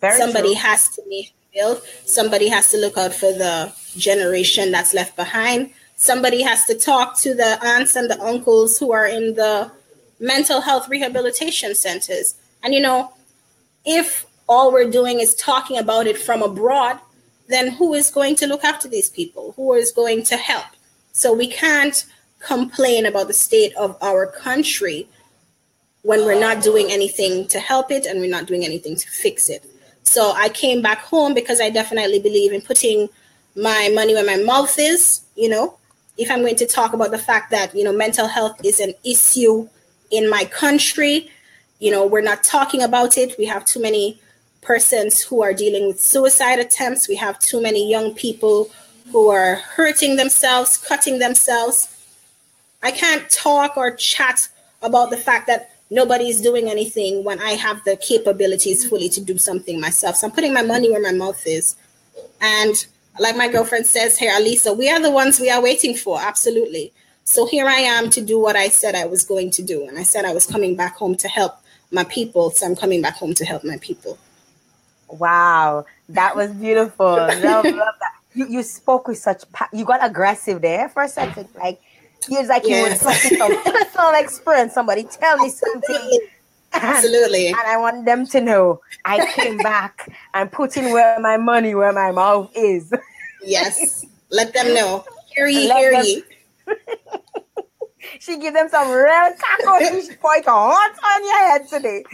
Very 0.01 0.19
somebody 0.19 0.55
true. 0.55 0.63
has 0.63 0.89
to 0.97 1.03
nation 1.09 1.35
build. 1.55 1.83
Somebody 2.05 2.49
has 2.49 2.71
to 2.73 2.79
look 2.79 2.99
out 2.99 3.15
for 3.15 3.33
the 3.33 3.73
generation 3.97 4.73
that's 4.73 4.93
left 4.93 5.15
behind. 5.15 5.71
Somebody 6.05 6.43
has 6.43 6.67
to 6.67 6.75
talk 6.75 7.19
to 7.21 7.35
the 7.35 7.59
aunts 7.65 7.97
and 7.97 8.11
the 8.11 8.21
uncles 8.21 8.79
who 8.79 8.93
are 8.93 9.07
in 9.07 9.37
the 9.37 9.71
mental 10.21 10.61
health 10.61 10.87
rehabilitation 10.91 11.75
centers. 11.75 12.35
And 12.63 12.75
you 12.75 12.81
know, 12.83 13.15
if 13.87 14.27
all 14.47 14.71
we're 14.71 14.91
doing 14.91 15.21
is 15.21 15.35
talking 15.35 15.79
about 15.79 16.07
it 16.07 16.19
from 16.19 16.43
abroad, 16.43 16.99
then 17.49 17.73
who 17.73 17.95
is 17.95 18.11
going 18.11 18.37
to 18.37 18.47
look 18.47 18.65
after 18.65 18.87
these 18.87 19.09
people? 19.09 19.55
Who 19.57 19.73
is 19.73 19.93
going 19.93 20.25
to 20.25 20.37
help? 20.37 20.67
So 21.13 21.33
we 21.33 21.49
can't 21.49 22.05
complain 22.39 23.07
about 23.07 23.29
the 23.29 23.33
state 23.33 23.75
of 23.75 23.97
our 24.03 24.27
country 24.27 25.09
when 26.03 26.27
we're 26.27 26.39
not 26.39 26.63
doing 26.63 26.91
anything 26.91 27.49
to 27.49 27.59
help 27.59 27.91
it 27.91 28.05
and 28.05 28.21
we're 28.21 28.29
not 28.29 28.45
doing 28.45 28.63
anything 28.67 28.95
to 28.95 29.09
fix 29.09 29.49
it. 29.49 29.65
So 30.03 30.33
I 30.37 30.51
came 30.51 30.83
back 30.83 30.99
home 30.99 31.33
because 31.33 31.63
I 31.63 31.71
definitely 31.71 32.19
believe 32.19 32.53
in 32.53 32.61
putting 32.61 33.09
my 33.57 33.91
money 33.95 34.13
where 34.13 34.27
my 34.27 34.37
mouth 34.37 34.79
is, 34.79 35.23
you 35.35 35.49
know, 35.49 35.79
if 36.17 36.31
I'm 36.31 36.41
going 36.41 36.57
to 36.57 36.67
talk 36.67 36.93
about 36.93 37.11
the 37.11 37.19
fact 37.19 37.51
that, 37.51 37.75
you 37.75 37.85
know, 37.85 37.93
mental 37.93 38.29
health 38.29 38.65
is 38.65 38.81
an 38.81 38.95
issue 39.05 39.69
in 40.11 40.31
my 40.31 40.45
country, 40.45 41.31
you 41.81 41.91
know, 41.91 42.07
we're 42.07 42.23
not 42.23 42.45
talking 42.45 42.83
about 42.83 43.19
it. 43.19 43.37
We 43.39 43.47
have 43.47 43.65
too 43.65 43.81
many 43.81 44.21
persons 44.63 45.21
who 45.21 45.43
are 45.43 45.53
dealing 45.53 45.87
with 45.87 46.01
suicide 46.01 46.59
attempts. 46.59 47.09
We 47.09 47.17
have 47.17 47.39
too 47.39 47.61
many 47.61 47.91
young 47.91 48.15
people 48.15 48.71
who 49.13 49.29
are 49.29 49.57
hurting 49.57 50.17
themselves, 50.17 50.79
cutting 50.79 51.19
themselves. 51.19 51.89
I 52.83 52.91
can't 52.91 53.29
talk 53.31 53.77
or 53.77 53.91
chat 53.91 54.49
about 54.83 55.11
the 55.11 55.17
fact 55.17 55.47
that 55.49 55.73
nobody's 55.91 56.41
doing 56.41 56.71
anything 56.71 57.25
when 57.25 57.41
I 57.41 57.51
have 57.51 57.83
the 57.85 57.97
capabilities 57.97 58.89
fully 58.89 59.09
to 59.11 59.21
do 59.21 59.37
something 59.37 59.81
myself. 59.81 60.17
So 60.17 60.27
I'm 60.27 60.33
putting 60.33 60.55
my 60.55 60.63
money 60.63 60.91
where 60.91 61.03
my 61.03 61.13
mouth 61.13 61.43
is. 61.47 61.77
And 62.41 62.87
like 63.19 63.37
my 63.37 63.49
girlfriend 63.49 63.87
says 63.87 64.19
here, 64.19 64.33
Alisa, 64.33 64.77
we 64.77 64.91
are 64.91 65.01
the 65.01 65.11
ones 65.11 65.39
we 65.41 65.51
are 65.51 65.63
waiting 65.63 65.95
for. 65.95 66.21
Absolutely. 66.21 66.93
So 67.25 67.47
here 67.47 67.67
I 67.67 67.79
am 67.79 68.11
to 68.11 68.21
do 68.21 68.39
what 68.39 68.57
I 68.57 68.69
said 68.69 68.95
I 68.95 69.07
was 69.07 69.25
going 69.25 69.51
to 69.53 69.63
do. 69.63 69.87
And 69.87 69.99
I 69.99 70.03
said 70.03 70.25
I 70.25 70.35
was 70.35 70.47
coming 70.47 70.77
back 70.77 70.97
home 70.97 71.17
to 71.17 71.29
help 71.29 71.55
my 71.91 72.05
people. 72.05 72.51
So 72.51 72.67
I'm 72.67 72.77
coming 72.77 73.01
back 73.01 73.15
home 73.15 73.35
to 73.35 73.45
help 73.45 73.65
my 73.65 73.79
people. 73.81 74.19
Wow. 75.09 75.87
That 76.09 76.37
was 76.37 76.51
beautiful. 76.53 77.07
love, 77.07 77.43
love 77.43 77.65
that. 77.65 78.15
You, 78.35 78.49
you 78.49 78.63
spoke 78.63 79.09
with 79.09 79.19
such, 79.19 79.51
pa- 79.53 79.69
you 79.73 79.85
got 79.85 80.05
aggressive 80.05 80.61
there 80.61 80.89
for 80.89 81.05
a 81.05 81.09
second. 81.09 81.49
Like, 81.55 81.81
was 82.29 82.49
like 82.49 82.63
yes. 82.67 83.03
you 83.03 83.07
were 83.07 83.15
some 83.15 83.63
personal 83.65 84.15
experience. 84.15 84.75
Somebody 84.75 85.05
tell 85.05 85.39
me 85.39 85.51
something. 85.51 86.21
Absolutely. 86.75 87.49
And, 87.49 87.57
and, 87.59 87.67
I 87.67 87.77
want 87.79 88.05
them 88.05 88.27
to 88.29 88.41
know 88.41 88.81
I 89.05 89.33
came 89.33 89.59
back 89.59 90.09
and 90.35 90.51
putting 90.51 90.93
where 90.93 91.19
my 91.21 91.37
money, 91.37 91.75
where 91.75 91.93
my 91.93 92.11
mouth 92.11 92.51
is. 92.55 92.93
Yes. 93.43 94.05
Let 94.31 94.53
them 94.53 94.75
know. 94.75 95.05
Hear 95.35 95.47
ye, 95.47 95.71
hear 95.71 95.93
ye. 96.03 96.23
she 98.21 98.39
give 98.39 98.55
them 98.55 98.69
some 98.69 98.91
real 98.91 99.31
taco. 99.39 100.01
She 100.01 100.17
point 100.17 100.45
hot 100.47 100.95
on 101.05 101.25
your 101.25 101.39
head 101.51 101.69
today. 101.69 102.05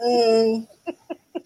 Mm. 0.00 0.66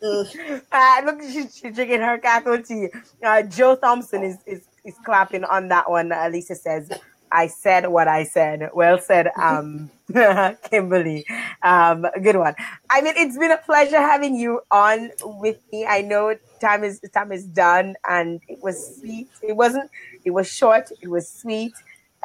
Mm. 0.02 0.62
Uh, 0.72 1.02
look, 1.04 1.22
she, 1.22 1.42
she's 1.42 1.74
drinking 1.74 2.00
her 2.00 2.18
cattle 2.18 2.62
tea. 2.62 2.88
Uh, 3.22 3.42
Joe 3.42 3.76
Thompson 3.76 4.22
is, 4.22 4.38
is 4.46 4.62
is 4.84 4.94
clapping 5.04 5.44
on 5.44 5.68
that 5.68 5.90
one. 5.90 6.10
Alisa 6.10 6.56
says, 6.56 6.90
I 7.32 7.46
said 7.46 7.88
what 7.88 8.08
I 8.08 8.24
said. 8.24 8.70
Well 8.74 8.98
said, 8.98 9.28
um, 9.36 9.90
Kimberly. 10.70 11.26
Um, 11.62 12.06
good 12.22 12.36
one. 12.36 12.54
I 12.90 13.00
mean, 13.00 13.14
it's 13.16 13.36
been 13.38 13.50
a 13.50 13.58
pleasure 13.58 13.98
having 13.98 14.34
you 14.34 14.60
on 14.70 15.10
with 15.22 15.58
me. 15.72 15.86
I 15.86 16.02
know 16.02 16.34
time 16.60 16.84
is 16.84 17.00
time 17.12 17.32
is 17.32 17.44
done, 17.44 17.96
and 18.08 18.40
it 18.48 18.62
was 18.62 18.98
sweet. 18.98 19.28
It 19.42 19.56
wasn't. 19.56 19.90
It 20.24 20.30
was 20.30 20.48
short. 20.48 20.90
It 21.02 21.08
was 21.08 21.28
sweet. 21.28 21.72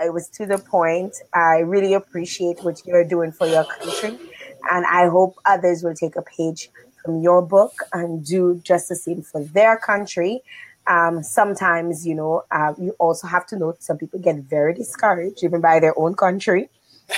It 0.03 0.13
was 0.13 0.27
to 0.29 0.45
the 0.45 0.57
point. 0.57 1.15
I 1.33 1.59
really 1.59 1.93
appreciate 1.93 2.63
what 2.63 2.85
you're 2.85 3.03
doing 3.05 3.31
for 3.31 3.47
your 3.47 3.65
country, 3.65 4.17
and 4.71 4.85
I 4.85 5.07
hope 5.07 5.35
others 5.45 5.83
will 5.83 5.95
take 5.95 6.15
a 6.15 6.21
page 6.21 6.69
from 7.03 7.21
your 7.21 7.41
book 7.41 7.73
and 7.93 8.25
do 8.25 8.61
just 8.63 8.89
the 8.89 8.95
same 8.95 9.21
for 9.21 9.43
their 9.43 9.77
country 9.77 10.41
um, 10.87 11.23
sometimes, 11.23 12.05
you 12.05 12.13
know, 12.13 12.43
uh, 12.51 12.73
you 12.77 12.95
also 12.99 13.25
have 13.27 13.47
to 13.47 13.57
note 13.57 13.81
some 13.81 13.97
people 13.97 14.19
get 14.19 14.35
very 14.37 14.73
discouraged 14.73 15.43
even 15.43 15.59
by 15.59 15.79
their 15.79 15.97
own 15.97 16.13
country. 16.15 16.69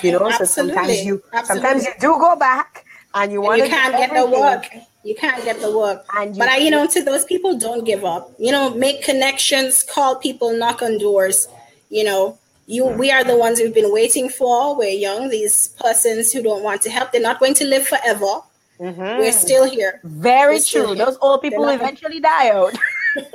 You 0.04 0.14
know, 0.14 0.30
so 0.32 0.44
sometimes 0.46 1.04
you 1.04 1.24
Absolutely. 1.32 1.70
sometimes 1.70 1.86
you 1.86 1.94
do 2.00 2.20
go 2.20 2.36
back 2.36 2.86
and 3.14 3.32
you 3.32 3.42
want 3.42 3.62
you 3.62 3.70
can't 3.70 3.96
get 3.96 4.14
the 4.14 4.28
work. 4.28 4.66
You 5.04 5.16
can't 5.16 5.44
get 5.44 5.62
the 5.62 5.76
work. 5.76 6.06
And 6.16 6.36
you, 6.36 6.40
but 6.40 6.50
I, 6.50 6.58
you 6.58 6.70
know, 6.70 6.86
to 6.88 7.04
those 7.04 7.24
people, 7.24 7.58
don't 7.58 7.86
give 7.86 8.04
up. 8.04 8.34
You 8.38 8.52
know, 8.52 8.74
make 8.74 9.04
connections, 9.04 9.84
call 9.84 10.18
people, 10.18 10.52
knock 10.58 10.82
on 10.82 10.98
doors. 10.98 11.48
You 11.90 12.04
know, 12.04 12.38
you 12.66 12.86
we 12.86 13.12
are 13.12 13.24
the 13.24 13.38
ones 13.38 13.60
we've 13.60 13.74
been 13.74 13.94
waiting 13.94 14.30
for. 14.30 14.78
We're 14.78 14.90
young. 14.90 15.30
These 15.30 15.70
persons 15.80 16.34
who 16.34 16.44
don't 16.44 16.64
want 16.64 16.82
to 16.84 16.90
help, 16.90 17.12
they're 17.12 17.22
not 17.22 17.40
going 17.40 17.54
to 17.56 17.66
live 17.66 17.88
forever. 17.88 18.42
Mm-hmm. 18.80 19.20
We're 19.20 19.32
still 19.32 19.70
here. 19.70 20.02
Very 20.04 20.60
true. 20.60 20.94
Those 20.94 21.18
old 21.22 21.42
people 21.42 21.60
will 21.60 21.70
eventually 21.70 22.20
die 22.20 22.50
out. 22.50 22.78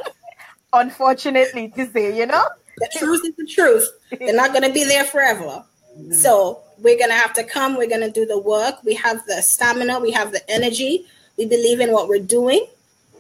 unfortunately 0.73 1.69
to 1.69 1.91
say, 1.91 2.17
you 2.17 2.27
know? 2.27 2.45
The 2.79 2.89
truth 2.99 3.23
is 3.25 3.37
the 3.37 3.47
truth. 3.47 3.89
They're 4.19 4.35
not 4.35 4.51
going 4.51 4.63
to 4.63 4.73
be 4.73 4.85
there 4.85 5.05
forever. 5.05 5.65
Mm-hmm. 5.99 6.13
So 6.13 6.61
we're 6.79 6.99
going 6.99 7.11
to 7.11 7.17
have 7.17 7.33
to 7.35 7.45
come. 7.45 7.77
We're 7.77 7.89
going 7.89 8.01
to 8.01 8.11
do 8.11 8.27
the 8.27 8.39
work. 8.39 8.83
We 8.85 8.95
have 8.95 9.25
the 9.27 9.43
stamina. 9.43 10.01
We 10.01 10.11
have 10.13 10.33
the 10.33 10.49
energy. 10.51 11.07
We 11.37 11.47
believe 11.47 11.81
in 11.81 11.93
what 11.93 12.09
we're 12.09 12.19
doing. 12.19 12.67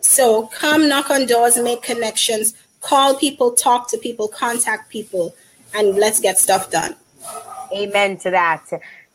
So 0.01 0.47
come 0.49 0.89
knock 0.89 1.11
on 1.11 1.27
doors, 1.27 1.57
make 1.59 1.83
connections, 1.83 2.55
call 2.81 3.17
people, 3.17 3.53
talk 3.53 3.89
to 3.91 3.99
people, 3.99 4.29
contact 4.29 4.91
people, 4.91 5.35
and 5.75 5.95
let's 5.95 6.21
get 6.21 6.39
stuff 6.39 6.71
done. 6.71 6.97
Amen 7.73 8.19
to 8.19 8.31
that. 8.31 8.69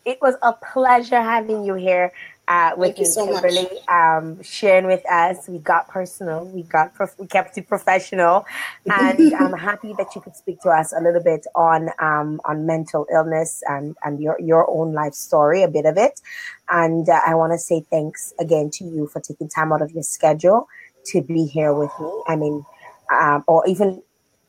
It 0.05 0.17
was 0.21 0.35
a 0.41 0.53
pleasure 0.53 1.21
having 1.21 1.65
you 1.65 1.73
here 1.73 2.13
uh, 2.47 2.71
with 2.77 2.95
Thank 2.95 2.99
you 2.99 3.05
so 3.05 3.25
Kimberly, 3.25 3.67
um, 3.89 4.41
sharing 4.41 4.87
with 4.87 5.05
us. 5.11 5.49
We 5.49 5.59
got 5.59 5.89
personal, 5.89 6.45
we 6.45 6.63
got 6.63 6.93
prof- 6.93 7.15
we 7.19 7.27
kept 7.27 7.57
it 7.57 7.67
professional, 7.67 8.45
and 8.85 9.33
I'm 9.39 9.53
happy 9.53 9.93
that 9.97 10.15
you 10.15 10.21
could 10.21 10.35
speak 10.35 10.61
to 10.61 10.69
us 10.69 10.93
a 10.93 11.01
little 11.01 11.21
bit 11.21 11.45
on 11.55 11.89
um, 11.99 12.39
on 12.45 12.65
mental 12.65 13.05
illness 13.11 13.61
and 13.67 13.97
and 14.03 14.21
your 14.21 14.39
your 14.39 14.69
own 14.69 14.93
life 14.93 15.13
story, 15.13 15.61
a 15.61 15.67
bit 15.67 15.85
of 15.85 15.97
it. 15.97 16.21
And 16.69 17.09
uh, 17.09 17.19
I 17.25 17.35
want 17.35 17.51
to 17.51 17.57
say 17.57 17.83
thanks 17.89 18.33
again 18.39 18.69
to 18.75 18.85
you 18.85 19.07
for 19.07 19.19
taking 19.19 19.49
time 19.49 19.73
out 19.73 19.81
of 19.81 19.91
your 19.91 20.03
schedule 20.03 20.69
to 21.07 21.21
be 21.21 21.45
here 21.45 21.73
with 21.73 21.91
me. 21.99 22.23
I 22.27 22.37
mean, 22.37 22.65
um, 23.11 23.43
or 23.47 23.67
even 23.67 24.01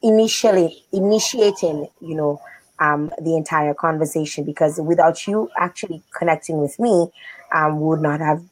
initially 0.03 0.85
initiating, 0.93 1.89
you 2.01 2.15
know. 2.15 2.41
Um, 2.81 3.11
the 3.21 3.35
entire 3.35 3.75
conversation 3.75 4.45
because 4.45 4.81
without 4.81 5.27
you 5.27 5.51
actually 5.59 6.01
connecting 6.17 6.61
with 6.61 6.79
me, 6.79 7.11
um, 7.53 7.81
would 7.81 8.01
not 8.01 8.21
have 8.21 8.43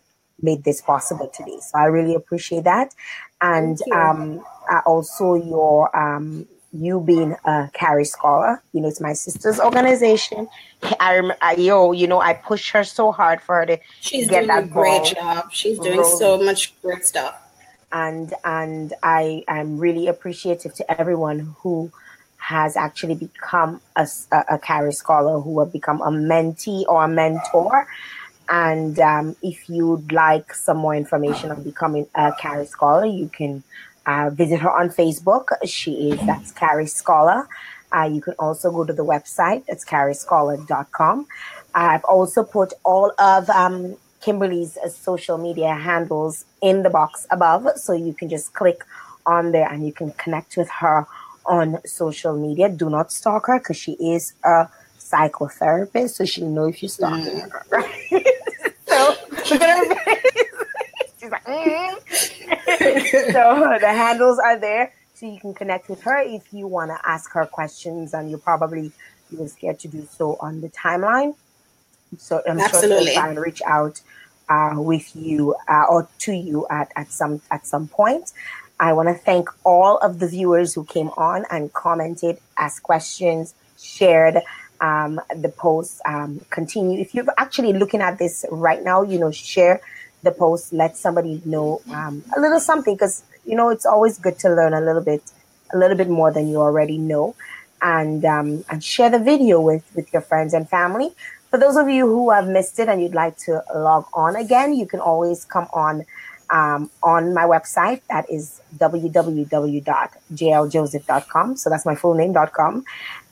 made 0.43 0.65
this 0.65 0.81
possible 0.81 1.29
today. 1.29 1.59
So 1.61 1.79
I 1.79 1.85
really 1.85 2.15
appreciate 2.15 2.65
that. 2.65 2.95
And 3.41 3.79
um, 3.93 4.45
also 4.87 5.35
your 5.35 5.95
um, 5.97 6.47
you 6.73 7.01
being 7.01 7.37
a 7.45 7.71
Carrie 7.73 8.05
Scholar. 8.05 8.63
You 8.73 8.81
know, 8.81 8.89
it's 8.89 9.01
my 9.01 9.13
sister's 9.13 9.59
organization. 9.61 10.49
I, 11.01 11.31
I 11.41 11.55
yo, 11.55 11.93
you 11.93 12.07
know, 12.07 12.21
I 12.21 12.35
push 12.35 12.71
her 12.73 12.85
so 12.85 13.13
hard 13.13 13.41
for 13.41 13.57
her 13.57 13.67
to 13.67 13.79
She's 14.01 14.29
get 14.29 14.47
doing 14.47 14.49
that 14.49 14.65
a 14.65 14.67
great 14.67 15.05
job. 15.05 15.53
She's 15.53 15.79
doing 15.79 16.05
so 16.05 16.41
much 16.43 16.81
great 16.83 17.05
stuff. 17.05 17.43
And 17.93 18.35
and 18.45 18.93
I 19.03 19.45
am 19.49 19.79
really 19.79 20.09
appreciative 20.09 20.75
to 20.75 21.01
everyone 21.01 21.55
who 21.61 21.91
has 22.37 22.77
actually 22.77 23.15
become 23.15 23.81
a, 23.97 24.07
a, 24.33 24.45
a 24.51 24.59
Carrie 24.59 24.93
Scholar, 24.93 25.41
who 25.41 25.59
have 25.61 25.73
become 25.73 26.01
a 26.03 26.11
mentee 26.11 26.85
or 26.89 27.05
a 27.05 27.09
mentor. 27.09 27.87
And 28.49 28.99
um, 29.01 29.37
if 29.43 29.69
you'd 29.69 30.13
like 30.13 30.55
some 30.55 30.79
more 30.79 30.95
information 30.95 31.51
on 31.51 31.63
becoming 31.63 32.07
a 32.15 32.33
Carrie 32.39 32.67
Scholar, 32.67 33.07
you 33.07 33.29
can 33.29 33.63
uh, 34.07 34.31
visit 34.31 34.61
her 34.61 34.71
on 34.71 34.89
Facebook. 34.91 35.49
She 35.65 36.11
is, 36.11 36.21
that's 36.27 36.53
Carrie 36.53 36.87
Scholar. 36.87 37.49
Uh, 37.93 38.09
you 38.13 38.21
can 38.21 38.35
also 38.39 38.71
go 38.71 38.85
to 38.85 38.93
the 38.93 39.05
website, 39.05 39.63
it's 39.69 39.85
carriescholar.com. 39.85 41.27
I've 41.75 42.05
also 42.05 42.43
put 42.43 42.73
all 42.85 43.13
of 43.19 43.49
um, 43.51 43.97
Kimberly's 44.21 44.79
social 44.91 45.39
media 45.39 45.75
handles 45.75 46.45
in 46.61 46.83
the 46.83 46.91
box 46.91 47.27
above. 47.31 47.67
So 47.77 47.93
you 47.93 48.13
can 48.13 48.29
just 48.29 48.55
click 48.55 48.85
on 49.25 49.53
there 49.53 49.69
and 49.71 49.87
you 49.87 49.93
can 49.93 50.13
connect 50.13 50.57
with 50.57 50.69
her 50.81 51.07
on 51.45 51.79
social 51.85 52.37
media. 52.37 52.69
Do 52.69 52.91
not 52.91 53.13
stalk 53.13 53.47
her 53.47 53.59
because 53.59 53.77
she 53.77 53.93
is 53.93 54.35
a 54.45 54.69
psychotherapist, 55.11 56.11
so 56.11 56.25
she'll 56.25 56.49
know 56.49 56.67
if 56.67 56.83
you're 56.83 56.89
stalking 56.89 57.41
mm. 57.41 57.51
her, 57.51 57.67
right? 57.71 58.27
so 58.87 59.17
look 59.31 59.53
at 59.53 59.89
her 59.89 59.95
face. 60.05 60.23
She's 61.21 61.31
like, 61.31 61.45
mm. 61.45 63.33
so 63.33 63.79
the 63.81 63.93
handles 63.93 64.39
are 64.39 64.59
there, 64.59 64.93
so 65.15 65.27
you 65.27 65.41
can 65.41 65.55
connect 65.55 65.89
with 65.89 66.03
her 66.03 66.19
if 66.19 66.53
you 66.53 66.67
want 66.67 66.91
to 66.91 66.99
ask 67.09 67.33
her 67.33 67.47
questions, 67.47 68.15
and 68.15 68.31
you're 68.31 68.39
probably 68.39 68.93
were 69.33 69.49
scared 69.49 69.79
to 69.81 69.89
do 69.89 70.07
so 70.17 70.37
on 70.41 70.61
the 70.61 70.69
timeline. 70.69 71.35
So 72.19 72.43
I'm 72.49 72.61
Absolutely. 72.61 72.97
sure 72.97 73.05
she'll 73.07 73.15
try 73.15 73.29
and 73.31 73.39
reach 73.39 73.63
out 73.63 74.01
uh, 74.49 74.75
with 74.77 75.15
you 75.17 75.55
uh, 75.69 75.85
or 75.89 76.09
to 76.21 76.33
you 76.33 76.67
at, 76.71 76.93
at 76.97 77.11
some 77.11 77.41
at 77.51 77.67
some 77.67 77.89
point. 77.89 78.33
I 78.79 78.93
want 78.93 79.09
to 79.09 79.15
thank 79.15 79.49
all 79.65 79.97
of 79.99 80.19
the 80.19 80.29
viewers 80.29 80.75
who 80.75 80.85
came 80.85 81.09
on 81.17 81.47
and 81.51 81.73
commented, 81.73 82.39
asked 82.59 82.83
questions, 82.83 83.55
shared 83.79 84.43
um, 84.81 85.21
the 85.35 85.49
post. 85.49 86.01
Um, 86.07 86.41
continue. 86.51 87.01
If 87.01 87.15
you're 87.15 87.27
actually 87.39 87.73
looking 87.73 88.01
at 88.01 88.19
this 88.19 88.45
right 88.51 88.83
now, 88.83 89.03
you 89.03 89.19
know, 89.19 89.31
share 89.31 89.81
the 90.23 90.33
post. 90.33 90.73
Let 90.73 90.97
somebody 90.97 91.41
know 91.45 91.81
um, 91.93 92.25
a 92.37 92.41
little 92.41 92.61
something 92.61 92.95
because 92.95 93.23
you 93.45 93.57
know 93.57 93.71
it's 93.71 93.87
always 93.87 94.19
good 94.19 94.39
to 94.41 94.49
learn 94.49 94.75
a 94.75 94.81
little 94.81 95.03
bit, 95.03 95.23
a 95.73 95.79
little 95.79 95.97
bit 95.97 96.09
more 96.09 96.33
than 96.33 96.49
you 96.49 96.59
already 96.59 96.99
know, 96.99 97.35
and 97.81 98.25
um, 98.25 98.65
and 98.71 98.83
share 98.83 99.11
the 99.11 99.19
video 99.19 99.61
with 99.61 99.85
with 99.95 100.13
your 100.13 100.23
friends 100.23 100.55
and 100.55 100.69
family. 100.69 101.11
For 101.51 101.59
those 101.59 101.77
of 101.77 101.89
you 101.89 102.07
who 102.07 102.31
have 102.31 102.49
missed 102.49 102.79
it 102.81 102.89
and 102.89 103.01
you'd 103.01 103.15
like 103.15 103.37
to 103.47 103.63
log 103.75 104.07
on 104.13 104.35
again, 104.37 104.75
you 104.75 104.85
can 104.85 105.01
always 105.01 105.45
come 105.45 105.69
on 105.73 106.05
um, 106.51 106.91
on 107.03 107.33
my 107.35 107.45
website. 107.45 108.03
That 108.11 108.31
is 108.31 108.61
www.jljoseph.com. 108.79 111.57
So 111.57 111.71
that's 111.71 111.87
my 111.87 111.95
full 111.95 112.15
name.com. 112.15 112.85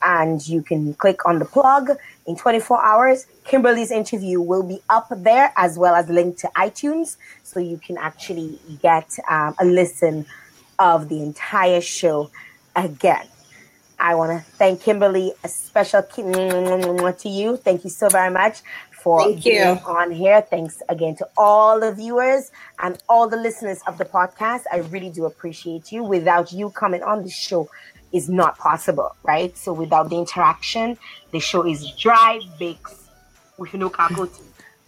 And 0.03 0.47
you 0.47 0.63
can 0.63 0.95
click 0.95 1.27
on 1.27 1.39
the 1.39 1.45
plug. 1.45 1.91
In 2.27 2.37
24 2.37 2.85
hours, 2.85 3.27
Kimberly's 3.45 3.91
interview 3.91 4.41
will 4.41 4.63
be 4.63 4.81
up 4.89 5.09
there 5.11 5.53
as 5.57 5.77
well 5.79 5.95
as 5.95 6.09
linked 6.09 6.39
to 6.41 6.51
iTunes. 6.57 7.17
So 7.43 7.61
you 7.61 7.79
can 7.79 7.99
actually 7.99 8.59
get 8.83 9.19
um, 9.29 9.55
a 9.59 9.65
listen 9.65 10.27
of 10.79 11.09
the 11.09 11.23
entire 11.23 11.81
show 11.81 12.31
again. 12.75 13.27
I 13.99 14.15
want 14.17 14.33
to 14.33 14.41
thank 14.53 14.83
Kimberly, 14.83 15.33
a 15.45 15.49
special 15.49 16.03
to 16.03 17.29
you. 17.29 17.57
Thank 17.57 17.85
you 17.85 17.91
so 17.91 18.09
very 18.09 18.31
much 18.31 18.61
for 19.05 19.21
Thank 19.23 19.45
being 19.45 19.57
you. 19.77 19.81
on 20.01 20.11
here. 20.11 20.41
Thanks 20.41 20.83
again 20.89 21.15
to 21.17 21.29
all 21.37 21.79
the 21.79 21.93
viewers 21.93 22.51
and 22.83 22.93
all 23.09 23.29
the 23.29 23.37
listeners 23.37 23.81
of 23.87 23.99
the 23.99 24.05
podcast. 24.07 24.63
I 24.73 24.79
really 24.95 25.11
do 25.11 25.27
appreciate 25.27 25.93
you. 25.93 26.03
Without 26.03 26.53
you 26.53 26.71
coming 26.71 27.03
on 27.03 27.23
the 27.23 27.31
show 27.31 27.69
is 28.13 28.29
not 28.41 28.57
possible, 28.59 29.11
right? 29.23 29.57
So 29.59 29.73
without 29.73 30.09
the 30.09 30.17
interaction, 30.17 30.97
the 31.33 31.41
show 31.41 31.67
is 31.67 31.81
dry 32.07 32.41
bakes 32.59 32.95
with 33.59 33.75
no 33.75 33.91
tea. 33.91 34.31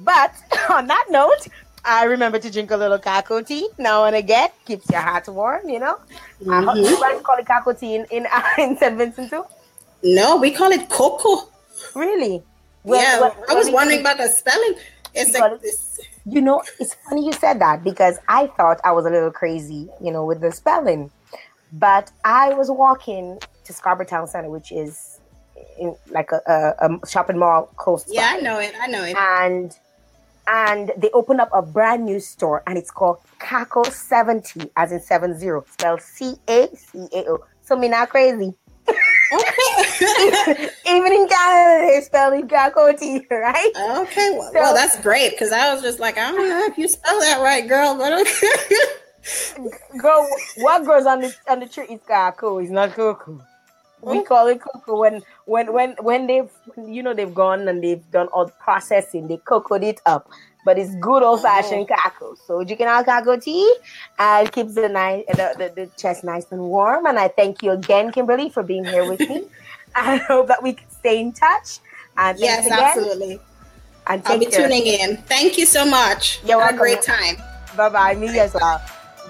But 0.01 0.33
on 0.71 0.87
that 0.87 1.07
note, 1.11 1.47
I 1.85 2.05
remember 2.05 2.39
to 2.39 2.51
drink 2.51 2.71
a 2.71 2.77
little 2.77 2.99
cocoa 2.99 3.43
tea 3.43 3.69
now 3.79 4.05
and 4.07 4.17
again. 4.17 4.49
Keeps 4.65 4.89
your 4.91 5.01
heart 5.03 5.29
warm, 5.29 5.69
you 5.69 5.79
know. 5.79 5.97
I 6.43 6.63
Mhm. 6.63 6.77
you 6.91 7.01
guys 7.01 7.21
call 7.23 7.37
it 7.39 7.47
cocoa 7.47 7.75
tea 7.75 7.95
in 7.97 8.05
in, 8.11 8.27
in 8.59 8.77
St. 8.79 8.97
Vincent 8.97 9.31
too. 9.31 9.45
No, 10.03 10.37
we 10.37 10.51
call 10.53 10.71
it 10.73 10.89
cocoa. 10.89 11.49
Really? 11.95 12.43
Yeah, 12.87 13.21
well, 13.21 13.37
I 13.49 13.55
was 13.55 13.67
well, 13.67 13.75
wondering 13.75 14.01
about 14.01 14.19
the 14.19 14.29
spelling. 14.29 14.77
It's 15.15 15.35
You 15.35 15.41
like 15.41 15.61
this. 15.61 16.01
You 16.25 16.41
know, 16.41 16.63
it's 16.81 16.95
funny 17.09 17.25
you 17.25 17.33
said 17.33 17.61
that 17.61 17.85
because 17.85 18.19
I 18.29 18.49
thought 18.49 18.81
I 18.85 18.93
was 18.93 19.07
a 19.07 19.11
little 19.11 19.31
crazy, 19.31 19.89
you 20.03 20.11
know, 20.13 20.25
with 20.25 20.41
the 20.41 20.53
spelling. 20.53 21.11
But 21.73 22.11
I 22.25 22.55
was 22.55 22.71
walking 22.71 23.39
to 23.65 23.73
Scarborough 23.73 24.07
Town 24.07 24.27
Center, 24.27 24.51
which 24.51 24.73
is 24.73 25.21
in 25.79 25.97
like 26.11 26.31
a, 26.33 26.41
a, 26.47 26.89
a 26.89 27.07
shopping 27.09 27.39
mall 27.39 27.67
close. 27.77 28.05
to 28.05 28.15
Yeah, 28.15 28.35
I 28.37 28.41
know 28.41 28.59
it. 28.59 28.75
I 28.81 28.87
know 28.87 29.05
it. 29.05 29.17
and 29.17 29.77
and 30.49 30.93
they 30.97 31.11
opened 31.11 31.41
up 31.41 31.51
a 31.53 31.63
brand 31.63 32.05
new 32.05 32.21
store 32.21 32.63
and 32.67 32.79
it's 32.79 32.91
called 32.91 33.19
Cacao 33.41 33.83
70 33.83 34.71
as 34.77 34.93
in 34.93 35.01
70 35.01 35.45
spelled 35.67 36.01
C-A-C-A-O. 36.01 37.45
So 37.63 37.77
me 37.77 37.89
not 37.89 38.11
crazy. 38.11 38.55
Okay. 39.33 40.69
Even 40.87 41.13
in 41.13 41.29
Canada 41.29 41.87
they 41.91 42.01
spell 42.03 42.33
it 42.33 42.49
Cacao 42.49 42.93
T, 42.93 43.27
right? 43.31 43.73
okay. 43.77 44.31
Well, 44.33 44.51
So- 44.53 44.61
well, 44.61 44.75
that's 44.75 45.01
great 45.01 45.33
because 45.33 45.53
I 45.53 45.73
was 45.75 45.83
just 45.83 45.99
like, 45.99 46.17
I 46.19 46.31
don't 46.33 46.49
know 46.49 46.67
if 46.67 46.79
you 46.79 46.89
spell 46.89 47.19
that 47.21 47.41
right, 47.41 47.67
girl, 47.67 47.97
but 47.97 48.13
okay. 48.21 48.77
Girl, 49.99 50.25
what 50.59 50.85
grows 50.85 51.05
on 51.05 51.21
the 51.21 51.35
on 51.49 51.59
the 51.59 51.67
tree 51.67 51.85
is 51.91 52.01
Cacao, 52.07 52.59
it's 52.59 52.71
not 52.71 52.93
cocoa. 52.93 53.41
We 54.03 54.23
call 54.23 54.47
it 54.47 54.61
cocoa 54.61 55.01
when 55.01 55.23
when 55.47 55.73
when 55.73 55.97
when 56.01 56.27
they've 56.29 56.49
you 56.77 57.03
know 57.03 57.13
they've 57.13 57.35
gone 57.35 57.67
and 57.67 57.83
they've 57.83 58.09
done 58.13 58.29
all 58.29 58.47
the 58.47 58.53
processing, 58.53 59.27
they 59.27 59.39
cocoed 59.39 59.83
it 59.83 60.01
up. 60.07 60.31
But 60.67 60.79
it's 60.81 60.95
good 60.97 61.23
old 61.23 61.43
fashioned 61.43 61.87
mm-hmm. 61.87 61.95
cacao. 61.95 62.35
So 62.47 62.61
you 62.61 62.77
can 62.77 62.89
have 62.89 63.07
cacao 63.07 63.37
tea 63.37 63.73
and 64.19 64.49
it 64.49 64.53
keeps 64.53 64.75
the 64.75 64.89
nice 64.89 65.25
the, 65.29 65.55
the, 65.57 65.73
the 65.77 65.87
chest 65.97 66.25
nice 66.25 66.47
and 66.51 66.61
warm. 66.61 67.07
And 67.07 67.19
I 67.19 67.29
thank 67.29 67.63
you 67.63 67.71
again, 67.71 68.11
Kimberly, 68.11 68.51
for 68.51 68.65
being 68.65 68.85
here 68.85 69.09
with 69.09 69.21
me. 69.21 69.45
I 69.95 70.17
hope 70.17 70.49
that 70.49 70.63
we 70.63 70.73
can 70.73 70.91
stay 70.91 71.21
in 71.21 71.33
touch. 71.33 71.79
And 72.19 72.37
yes, 72.39 72.67
again. 72.67 72.79
absolutely. 72.83 73.41
And 74.09 74.23
I'll 74.27 74.39
be 74.39 74.47
care. 74.47 74.69
tuning 74.69 74.87
in. 74.87 75.19
Thank 75.19 75.57
you 75.57 75.67
so 75.67 75.87
much. 75.87 76.41
You're 76.45 76.61
Had 76.61 76.75
a 76.75 76.79
great 76.79 77.03
time. 77.03 77.37
Bye 77.77 77.89
bye. 77.89 78.15
Me 78.17 78.39
as 78.39 78.53
well. 78.53 78.83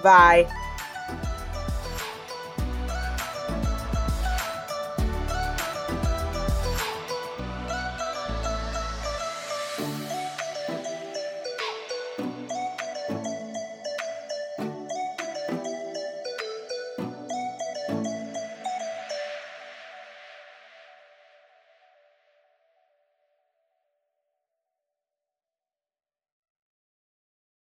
Bye. 0.03 0.47